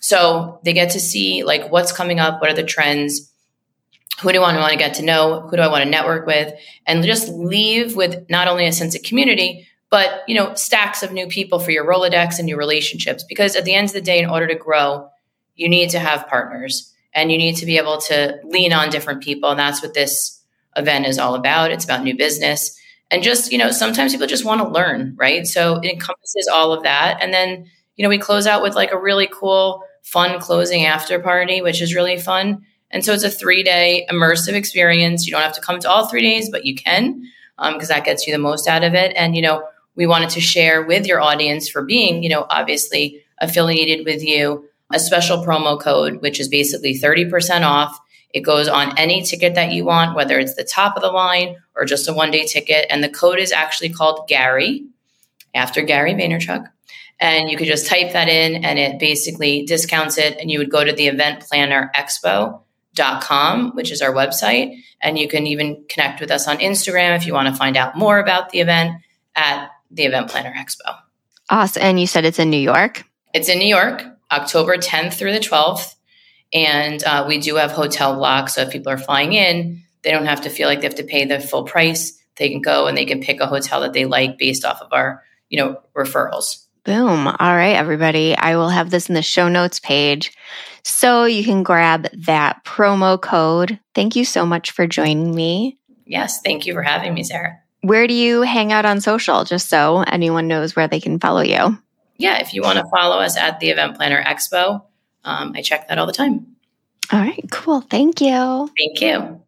So 0.00 0.60
they 0.64 0.72
get 0.72 0.90
to 0.90 1.00
see 1.00 1.42
like 1.42 1.70
what's 1.70 1.92
coming 1.92 2.20
up, 2.20 2.40
what 2.40 2.50
are 2.50 2.54
the 2.54 2.64
trends, 2.64 3.32
who 4.20 4.32
do 4.32 4.42
I 4.42 4.52
want 4.56 4.72
to 4.72 4.78
get 4.78 4.94
to 4.94 5.02
know? 5.02 5.40
Who 5.42 5.56
do 5.56 5.62
I 5.62 5.68
want 5.68 5.84
to 5.84 5.90
network 5.90 6.26
with? 6.26 6.54
And 6.86 7.04
just 7.04 7.28
leave 7.28 7.96
with 7.96 8.28
not 8.30 8.48
only 8.48 8.66
a 8.66 8.72
sense 8.72 8.94
of 8.94 9.02
community, 9.02 9.68
but 9.90 10.22
you 10.26 10.34
know, 10.34 10.54
stacks 10.54 11.02
of 11.02 11.12
new 11.12 11.26
people 11.26 11.58
for 11.58 11.70
your 11.70 11.84
Rolodex 11.84 12.38
and 12.38 12.48
your 12.48 12.58
relationships. 12.58 13.24
Because 13.24 13.56
at 13.56 13.64
the 13.64 13.74
end 13.74 13.88
of 13.88 13.92
the 13.92 14.00
day, 14.00 14.18
in 14.18 14.30
order 14.30 14.46
to 14.46 14.54
grow, 14.54 15.08
you 15.54 15.68
need 15.68 15.90
to 15.90 15.98
have 15.98 16.28
partners 16.28 16.92
and 17.14 17.30
you 17.30 17.38
need 17.38 17.56
to 17.56 17.66
be 17.66 17.78
able 17.78 17.98
to 17.98 18.38
lean 18.44 18.72
on 18.72 18.90
different 18.90 19.22
people. 19.22 19.50
And 19.50 19.58
that's 19.58 19.82
what 19.82 19.94
this 19.94 20.40
event 20.76 21.06
is 21.06 21.18
all 21.18 21.34
about. 21.34 21.70
It's 21.70 21.84
about 21.84 22.02
new 22.02 22.16
business. 22.16 22.78
And 23.10 23.22
just, 23.22 23.52
you 23.52 23.58
know, 23.58 23.70
sometimes 23.70 24.12
people 24.12 24.26
just 24.26 24.44
want 24.44 24.60
to 24.60 24.68
learn, 24.68 25.14
right? 25.16 25.46
So 25.46 25.76
it 25.76 25.90
encompasses 25.90 26.48
all 26.52 26.72
of 26.72 26.82
that. 26.82 27.18
And 27.22 27.32
then, 27.32 27.66
you 27.96 28.02
know, 28.02 28.08
we 28.08 28.18
close 28.18 28.46
out 28.46 28.62
with 28.62 28.74
like 28.74 28.92
a 28.92 29.00
really 29.00 29.28
cool, 29.32 29.82
fun 30.02 30.40
closing 30.40 30.84
after 30.84 31.18
party, 31.20 31.62
which 31.62 31.80
is 31.80 31.94
really 31.94 32.18
fun 32.18 32.66
and 32.90 33.04
so 33.04 33.12
it's 33.12 33.24
a 33.24 33.30
three 33.30 33.62
day 33.62 34.06
immersive 34.10 34.54
experience. 34.54 35.26
You 35.26 35.32
don't 35.32 35.42
have 35.42 35.54
to 35.54 35.60
come 35.60 35.80
to 35.80 35.90
all 35.90 36.06
three 36.06 36.22
days, 36.22 36.50
but 36.50 36.64
you 36.64 36.74
can 36.74 37.22
because 37.56 37.90
um, 37.90 37.96
that 37.96 38.04
gets 38.04 38.26
you 38.26 38.32
the 38.32 38.38
most 38.38 38.68
out 38.68 38.84
of 38.84 38.94
it. 38.94 39.12
And, 39.16 39.34
you 39.34 39.42
know, 39.42 39.66
we 39.94 40.06
wanted 40.06 40.30
to 40.30 40.40
share 40.40 40.82
with 40.82 41.06
your 41.06 41.20
audience 41.20 41.68
for 41.68 41.82
being, 41.82 42.22
you 42.22 42.28
know, 42.28 42.46
obviously 42.50 43.24
affiliated 43.40 44.04
with 44.04 44.22
you 44.22 44.68
a 44.92 45.00
special 45.00 45.44
promo 45.44 45.80
code, 45.80 46.20
which 46.20 46.38
is 46.38 46.48
basically 46.48 46.94
30% 46.94 47.62
off. 47.62 47.98
It 48.32 48.40
goes 48.40 48.68
on 48.68 48.96
any 48.98 49.22
ticket 49.22 49.54
that 49.54 49.72
you 49.72 49.84
want, 49.84 50.14
whether 50.14 50.38
it's 50.38 50.54
the 50.54 50.64
top 50.64 50.96
of 50.96 51.02
the 51.02 51.10
line 51.10 51.56
or 51.74 51.86
just 51.86 52.08
a 52.08 52.12
one 52.12 52.30
day 52.30 52.44
ticket. 52.44 52.86
And 52.90 53.02
the 53.02 53.08
code 53.08 53.38
is 53.38 53.52
actually 53.52 53.88
called 53.88 54.28
Gary, 54.28 54.84
after 55.54 55.80
Gary 55.80 56.12
Vaynerchuk. 56.12 56.70
And 57.18 57.50
you 57.50 57.56
could 57.56 57.66
just 57.66 57.86
type 57.86 58.12
that 58.12 58.28
in 58.28 58.62
and 58.62 58.78
it 58.78 58.98
basically 58.98 59.64
discounts 59.64 60.18
it. 60.18 60.36
And 60.38 60.50
you 60.50 60.58
would 60.58 60.70
go 60.70 60.84
to 60.84 60.92
the 60.92 61.06
Event 61.06 61.40
Planner 61.40 61.90
Expo 61.96 62.60
com, 62.96 63.72
which 63.72 63.90
is 63.90 64.02
our 64.02 64.12
website. 64.12 64.76
And 65.00 65.18
you 65.18 65.28
can 65.28 65.46
even 65.46 65.84
connect 65.88 66.20
with 66.20 66.30
us 66.30 66.48
on 66.48 66.58
Instagram 66.58 67.16
if 67.16 67.26
you 67.26 67.34
want 67.34 67.48
to 67.48 67.54
find 67.54 67.76
out 67.76 67.96
more 67.96 68.18
about 68.18 68.50
the 68.50 68.60
event 68.60 69.00
at 69.34 69.70
the 69.90 70.04
Event 70.04 70.30
Planner 70.30 70.54
Expo. 70.56 70.96
Awesome. 71.50 71.82
And 71.82 72.00
you 72.00 72.06
said 72.06 72.24
it's 72.24 72.38
in 72.38 72.50
New 72.50 72.56
York? 72.56 73.04
It's 73.32 73.48
in 73.48 73.58
New 73.58 73.68
York, 73.68 74.02
October 74.32 74.76
10th 74.76 75.14
through 75.14 75.32
the 75.32 75.38
12th. 75.38 75.94
And 76.52 77.02
uh, 77.04 77.24
we 77.28 77.38
do 77.38 77.56
have 77.56 77.72
hotel 77.72 78.16
blocks. 78.16 78.54
So 78.54 78.62
if 78.62 78.70
people 78.70 78.92
are 78.92 78.98
flying 78.98 79.32
in, 79.32 79.82
they 80.02 80.10
don't 80.10 80.26
have 80.26 80.42
to 80.42 80.50
feel 80.50 80.68
like 80.68 80.80
they 80.80 80.86
have 80.86 80.96
to 80.96 81.04
pay 81.04 81.24
the 81.24 81.40
full 81.40 81.64
price. 81.64 82.20
They 82.36 82.48
can 82.48 82.60
go 82.60 82.86
and 82.86 82.96
they 82.96 83.04
can 83.04 83.20
pick 83.20 83.40
a 83.40 83.46
hotel 83.46 83.80
that 83.80 83.92
they 83.92 84.04
like 84.04 84.38
based 84.38 84.64
off 84.64 84.80
of 84.80 84.92
our, 84.92 85.22
you 85.48 85.58
know, 85.58 85.80
referrals. 85.96 86.65
Boom. 86.86 87.26
All 87.26 87.56
right, 87.56 87.74
everybody. 87.74 88.36
I 88.36 88.54
will 88.54 88.68
have 88.68 88.90
this 88.90 89.08
in 89.08 89.16
the 89.16 89.22
show 89.22 89.48
notes 89.48 89.80
page 89.80 90.32
so 90.84 91.24
you 91.24 91.42
can 91.42 91.64
grab 91.64 92.06
that 92.12 92.64
promo 92.64 93.20
code. 93.20 93.80
Thank 93.92 94.14
you 94.14 94.24
so 94.24 94.46
much 94.46 94.70
for 94.70 94.86
joining 94.86 95.34
me. 95.34 95.78
Yes, 96.04 96.40
thank 96.42 96.64
you 96.64 96.72
for 96.72 96.84
having 96.84 97.12
me, 97.12 97.24
Sarah. 97.24 97.58
Where 97.80 98.06
do 98.06 98.14
you 98.14 98.42
hang 98.42 98.72
out 98.72 98.86
on 98.86 99.00
social, 99.00 99.42
just 99.42 99.68
so 99.68 100.02
anyone 100.02 100.46
knows 100.46 100.76
where 100.76 100.86
they 100.86 101.00
can 101.00 101.18
follow 101.18 101.40
you? 101.40 101.76
Yeah, 102.18 102.38
if 102.38 102.54
you 102.54 102.62
want 102.62 102.78
to 102.78 102.84
follow 102.88 103.18
us 103.18 103.36
at 103.36 103.58
the 103.58 103.70
Event 103.70 103.96
Planner 103.96 104.22
Expo, 104.22 104.84
um, 105.24 105.54
I 105.56 105.62
check 105.62 105.88
that 105.88 105.98
all 105.98 106.06
the 106.06 106.12
time. 106.12 106.46
All 107.12 107.18
right, 107.18 107.44
cool. 107.50 107.80
Thank 107.80 108.20
you. 108.20 108.70
Thank 108.78 109.00
you. 109.00 109.42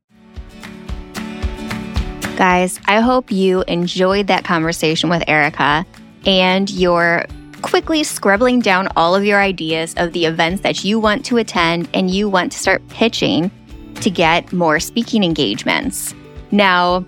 Guys, 2.36 2.80
I 2.86 3.00
hope 3.00 3.30
you 3.30 3.62
enjoyed 3.68 4.26
that 4.26 4.44
conversation 4.44 5.08
with 5.08 5.22
Erica 5.28 5.86
and 6.28 6.68
you're 6.68 7.24
quickly 7.62 8.04
scribbling 8.04 8.60
down 8.60 8.86
all 8.96 9.14
of 9.14 9.24
your 9.24 9.40
ideas 9.40 9.94
of 9.96 10.12
the 10.12 10.26
events 10.26 10.60
that 10.60 10.84
you 10.84 11.00
want 11.00 11.24
to 11.24 11.38
attend 11.38 11.88
and 11.94 12.10
you 12.10 12.28
want 12.28 12.52
to 12.52 12.58
start 12.58 12.86
pitching 12.88 13.50
to 13.94 14.10
get 14.10 14.52
more 14.52 14.78
speaking 14.78 15.24
engagements. 15.24 16.14
Now, 16.50 17.04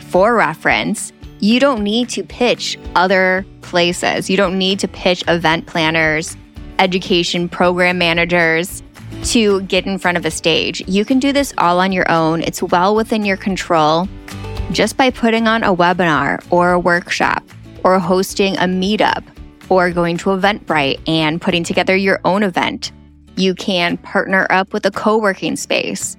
for 0.00 0.34
reference, 0.34 1.12
you 1.40 1.60
don't 1.60 1.84
need 1.84 2.08
to 2.08 2.24
pitch 2.24 2.78
other 2.96 3.44
places. 3.60 4.30
You 4.30 4.38
don't 4.38 4.58
need 4.58 4.80
to 4.80 4.88
pitch 4.88 5.22
event 5.28 5.66
planners, 5.66 6.34
education 6.78 7.50
program 7.50 7.98
managers 7.98 8.82
to 9.24 9.60
get 9.62 9.84
in 9.84 9.98
front 9.98 10.16
of 10.16 10.24
a 10.24 10.30
stage. 10.30 10.82
You 10.88 11.04
can 11.04 11.18
do 11.18 11.32
this 11.34 11.52
all 11.58 11.78
on 11.80 11.92
your 11.92 12.10
own. 12.10 12.42
It's 12.42 12.62
well 12.62 12.96
within 12.96 13.26
your 13.26 13.36
control 13.36 14.08
just 14.72 14.96
by 14.96 15.10
putting 15.10 15.46
on 15.46 15.62
a 15.62 15.74
webinar 15.74 16.44
or 16.50 16.72
a 16.72 16.78
workshop 16.78 17.42
or 17.88 17.98
hosting 17.98 18.54
a 18.58 18.64
meetup 18.64 19.24
or 19.70 19.90
going 19.90 20.18
to 20.18 20.28
Eventbrite 20.28 21.00
and 21.08 21.40
putting 21.40 21.64
together 21.64 21.96
your 21.96 22.20
own 22.22 22.42
event. 22.42 22.92
You 23.36 23.54
can 23.54 23.96
partner 23.96 24.46
up 24.50 24.74
with 24.74 24.84
a 24.84 24.90
co 24.90 25.16
working 25.16 25.56
space. 25.56 26.14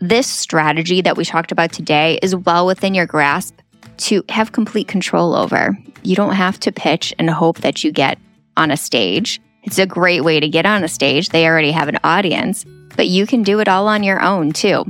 This 0.00 0.26
strategy 0.26 1.00
that 1.02 1.16
we 1.16 1.24
talked 1.24 1.52
about 1.52 1.72
today 1.72 2.18
is 2.22 2.34
well 2.34 2.66
within 2.66 2.92
your 2.94 3.06
grasp 3.06 3.54
to 3.98 4.24
have 4.30 4.50
complete 4.50 4.88
control 4.88 5.36
over. 5.36 5.78
You 6.02 6.16
don't 6.16 6.34
have 6.34 6.58
to 6.60 6.72
pitch 6.72 7.14
and 7.20 7.30
hope 7.30 7.58
that 7.58 7.84
you 7.84 7.92
get 7.92 8.18
on 8.56 8.72
a 8.72 8.76
stage. 8.76 9.40
It's 9.62 9.78
a 9.78 9.86
great 9.86 10.24
way 10.24 10.40
to 10.40 10.48
get 10.48 10.66
on 10.66 10.82
a 10.82 10.88
stage. 10.88 11.28
They 11.28 11.46
already 11.46 11.70
have 11.70 11.88
an 11.88 11.98
audience, 12.02 12.64
but 12.96 13.06
you 13.06 13.28
can 13.28 13.44
do 13.44 13.60
it 13.60 13.68
all 13.68 13.86
on 13.86 14.02
your 14.02 14.20
own 14.20 14.50
too. 14.52 14.84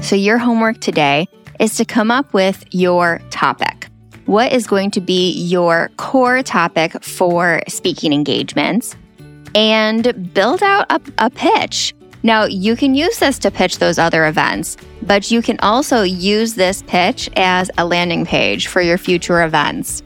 So, 0.00 0.16
your 0.16 0.38
homework 0.38 0.80
today 0.80 1.28
is 1.60 1.76
to 1.76 1.84
come 1.84 2.10
up 2.10 2.32
with 2.32 2.64
your 2.72 3.20
topic 3.30 3.85
what 4.26 4.52
is 4.52 4.66
going 4.66 4.90
to 4.90 5.00
be 5.00 5.32
your 5.32 5.90
core 5.96 6.42
topic 6.42 7.02
for 7.02 7.62
speaking 7.68 8.12
engagements 8.12 8.96
and 9.54 10.34
build 10.34 10.62
out 10.62 10.86
a, 10.90 11.00
a, 11.18 11.30
pitch. 11.30 11.94
Now, 12.22 12.44
you 12.44 12.76
can 12.76 12.94
use 12.94 13.18
this 13.18 13.38
to 13.40 13.50
pitch 13.50 13.78
those 13.78 13.98
other 13.98 14.26
events, 14.26 14.76
but 15.02 15.30
you 15.30 15.40
can 15.40 15.58
also 15.60 16.02
use 16.02 16.54
this 16.54 16.82
pitch 16.82 17.30
as 17.36 17.70
a 17.78 17.86
landing 17.86 18.26
page 18.26 18.66
for 18.66 18.82
your 18.82 18.98
future 18.98 19.44
events. 19.44 20.02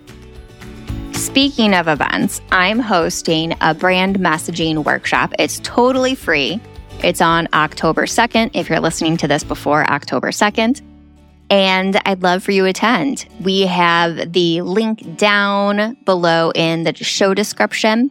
Speaking 1.13 1.75
of 1.75 1.89
events, 1.89 2.41
I'm 2.53 2.79
hosting 2.79 3.55
a 3.61 3.75
brand 3.75 4.19
messaging 4.19 4.85
workshop. 4.85 5.33
It's 5.39 5.61
totally 5.65 6.15
free. 6.15 6.61
It's 7.03 7.23
on 7.23 7.49
October 7.55 8.05
2nd 8.05 8.51
if 8.53 8.69
you're 8.69 8.81
listening 8.81 9.17
to 9.19 9.29
this 9.29 9.43
before 9.43 9.91
October 9.91 10.31
2nd 10.31 10.83
and 11.51 12.01
I'd 12.07 12.23
love 12.23 12.43
for 12.43 12.53
you 12.53 12.63
to 12.63 12.69
attend. 12.69 13.27
We 13.41 13.63
have 13.63 14.33
the 14.33 14.63
link 14.63 15.17
down 15.17 15.97
below 16.05 16.53
in 16.55 16.85
the 16.85 16.95
show 16.95 17.35
description. 17.35 18.11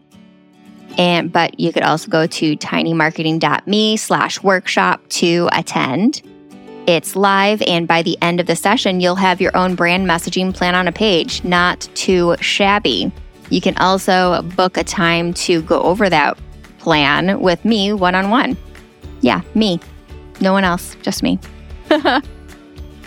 And 0.97 1.31
but 1.31 1.57
you 1.59 1.71
could 1.71 1.83
also 1.83 2.09
go 2.09 2.27
to 2.27 2.57
tinymarketing.me 2.57 3.97
slash 3.97 4.43
workshop 4.43 5.01
to 5.09 5.47
attend. 5.53 6.21
It's 6.87 7.15
live, 7.15 7.61
and 7.67 7.87
by 7.87 8.01
the 8.01 8.17
end 8.21 8.39
of 8.39 8.47
the 8.47 8.55
session, 8.55 8.99
you'll 8.99 9.15
have 9.15 9.39
your 9.39 9.55
own 9.55 9.75
brand 9.75 10.07
messaging 10.07 10.53
plan 10.53 10.73
on 10.73 10.87
a 10.87 10.91
page, 10.91 11.43
not 11.43 11.87
too 11.93 12.35
shabby. 12.41 13.11
You 13.51 13.61
can 13.61 13.77
also 13.77 14.41
book 14.41 14.75
a 14.75 14.83
time 14.83 15.33
to 15.35 15.61
go 15.61 15.81
over 15.81 16.09
that 16.09 16.37
plan 16.79 17.39
with 17.39 17.63
me 17.63 17.93
one 17.93 18.15
on 18.15 18.31
one. 18.31 18.57
Yeah, 19.21 19.41
me. 19.53 19.79
No 20.41 20.51
one 20.51 20.63
else, 20.63 20.95
just 21.03 21.21
me. 21.21 21.39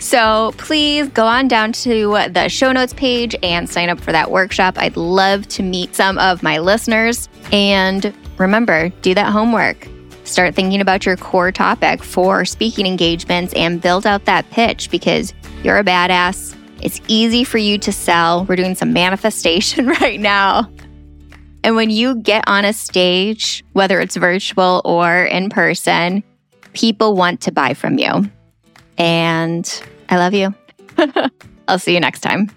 So 0.03 0.53
please 0.57 1.07
go 1.07 1.25
on 1.25 1.47
down 1.47 1.71
to 1.71 2.17
the 2.29 2.49
show 2.49 2.73
notes 2.73 2.93
page 2.93 3.37
and 3.41 3.69
sign 3.69 3.89
up 3.89 4.01
for 4.01 4.11
that 4.11 4.31
workshop. 4.31 4.77
I'd 4.77 4.97
love 4.97 5.47
to 5.47 5.63
meet 5.63 5.95
some 5.95 6.17
of 6.17 6.43
my 6.43 6.59
listeners. 6.59 7.29
And 7.53 8.13
remember, 8.37 8.89
do 9.01 9.13
that 9.13 9.31
homework. 9.31 9.87
Start 10.25 10.55
thinking 10.55 10.81
about 10.81 11.05
your 11.05 11.15
core 11.15 11.53
topic 11.53 12.03
for 12.03 12.43
speaking 12.43 12.85
engagements 12.85 13.53
and 13.53 13.81
build 13.81 14.05
out 14.05 14.25
that 14.25 14.47
pitch 14.51 14.91
because 14.91 15.33
you're 15.63 15.77
a 15.77 15.85
badass. 15.85 16.53
It's 16.81 16.99
easy 17.07 17.45
for 17.45 17.57
you 17.57 17.77
to 17.77 17.93
sell. 17.93 18.43
We're 18.43 18.57
doing 18.57 18.75
some 18.75 18.91
manifestation 18.91 19.87
right 20.01 20.19
now. 20.19 20.69
And 21.63 21.77
when 21.77 21.89
you 21.89 22.15
get 22.15 22.43
on 22.45 22.65
a 22.65 22.73
stage, 22.73 23.63
whether 23.71 24.01
it's 24.01 24.17
virtual 24.17 24.81
or 24.83 25.23
in 25.23 25.49
person, 25.49 26.25
people 26.73 27.15
want 27.15 27.39
to 27.41 27.53
buy 27.53 27.73
from 27.73 27.97
you. 27.97 28.29
And 28.97 29.83
I 30.09 30.17
love 30.17 30.33
you. 30.33 30.53
I'll 31.67 31.79
see 31.79 31.93
you 31.93 31.99
next 31.99 32.21
time. 32.21 32.49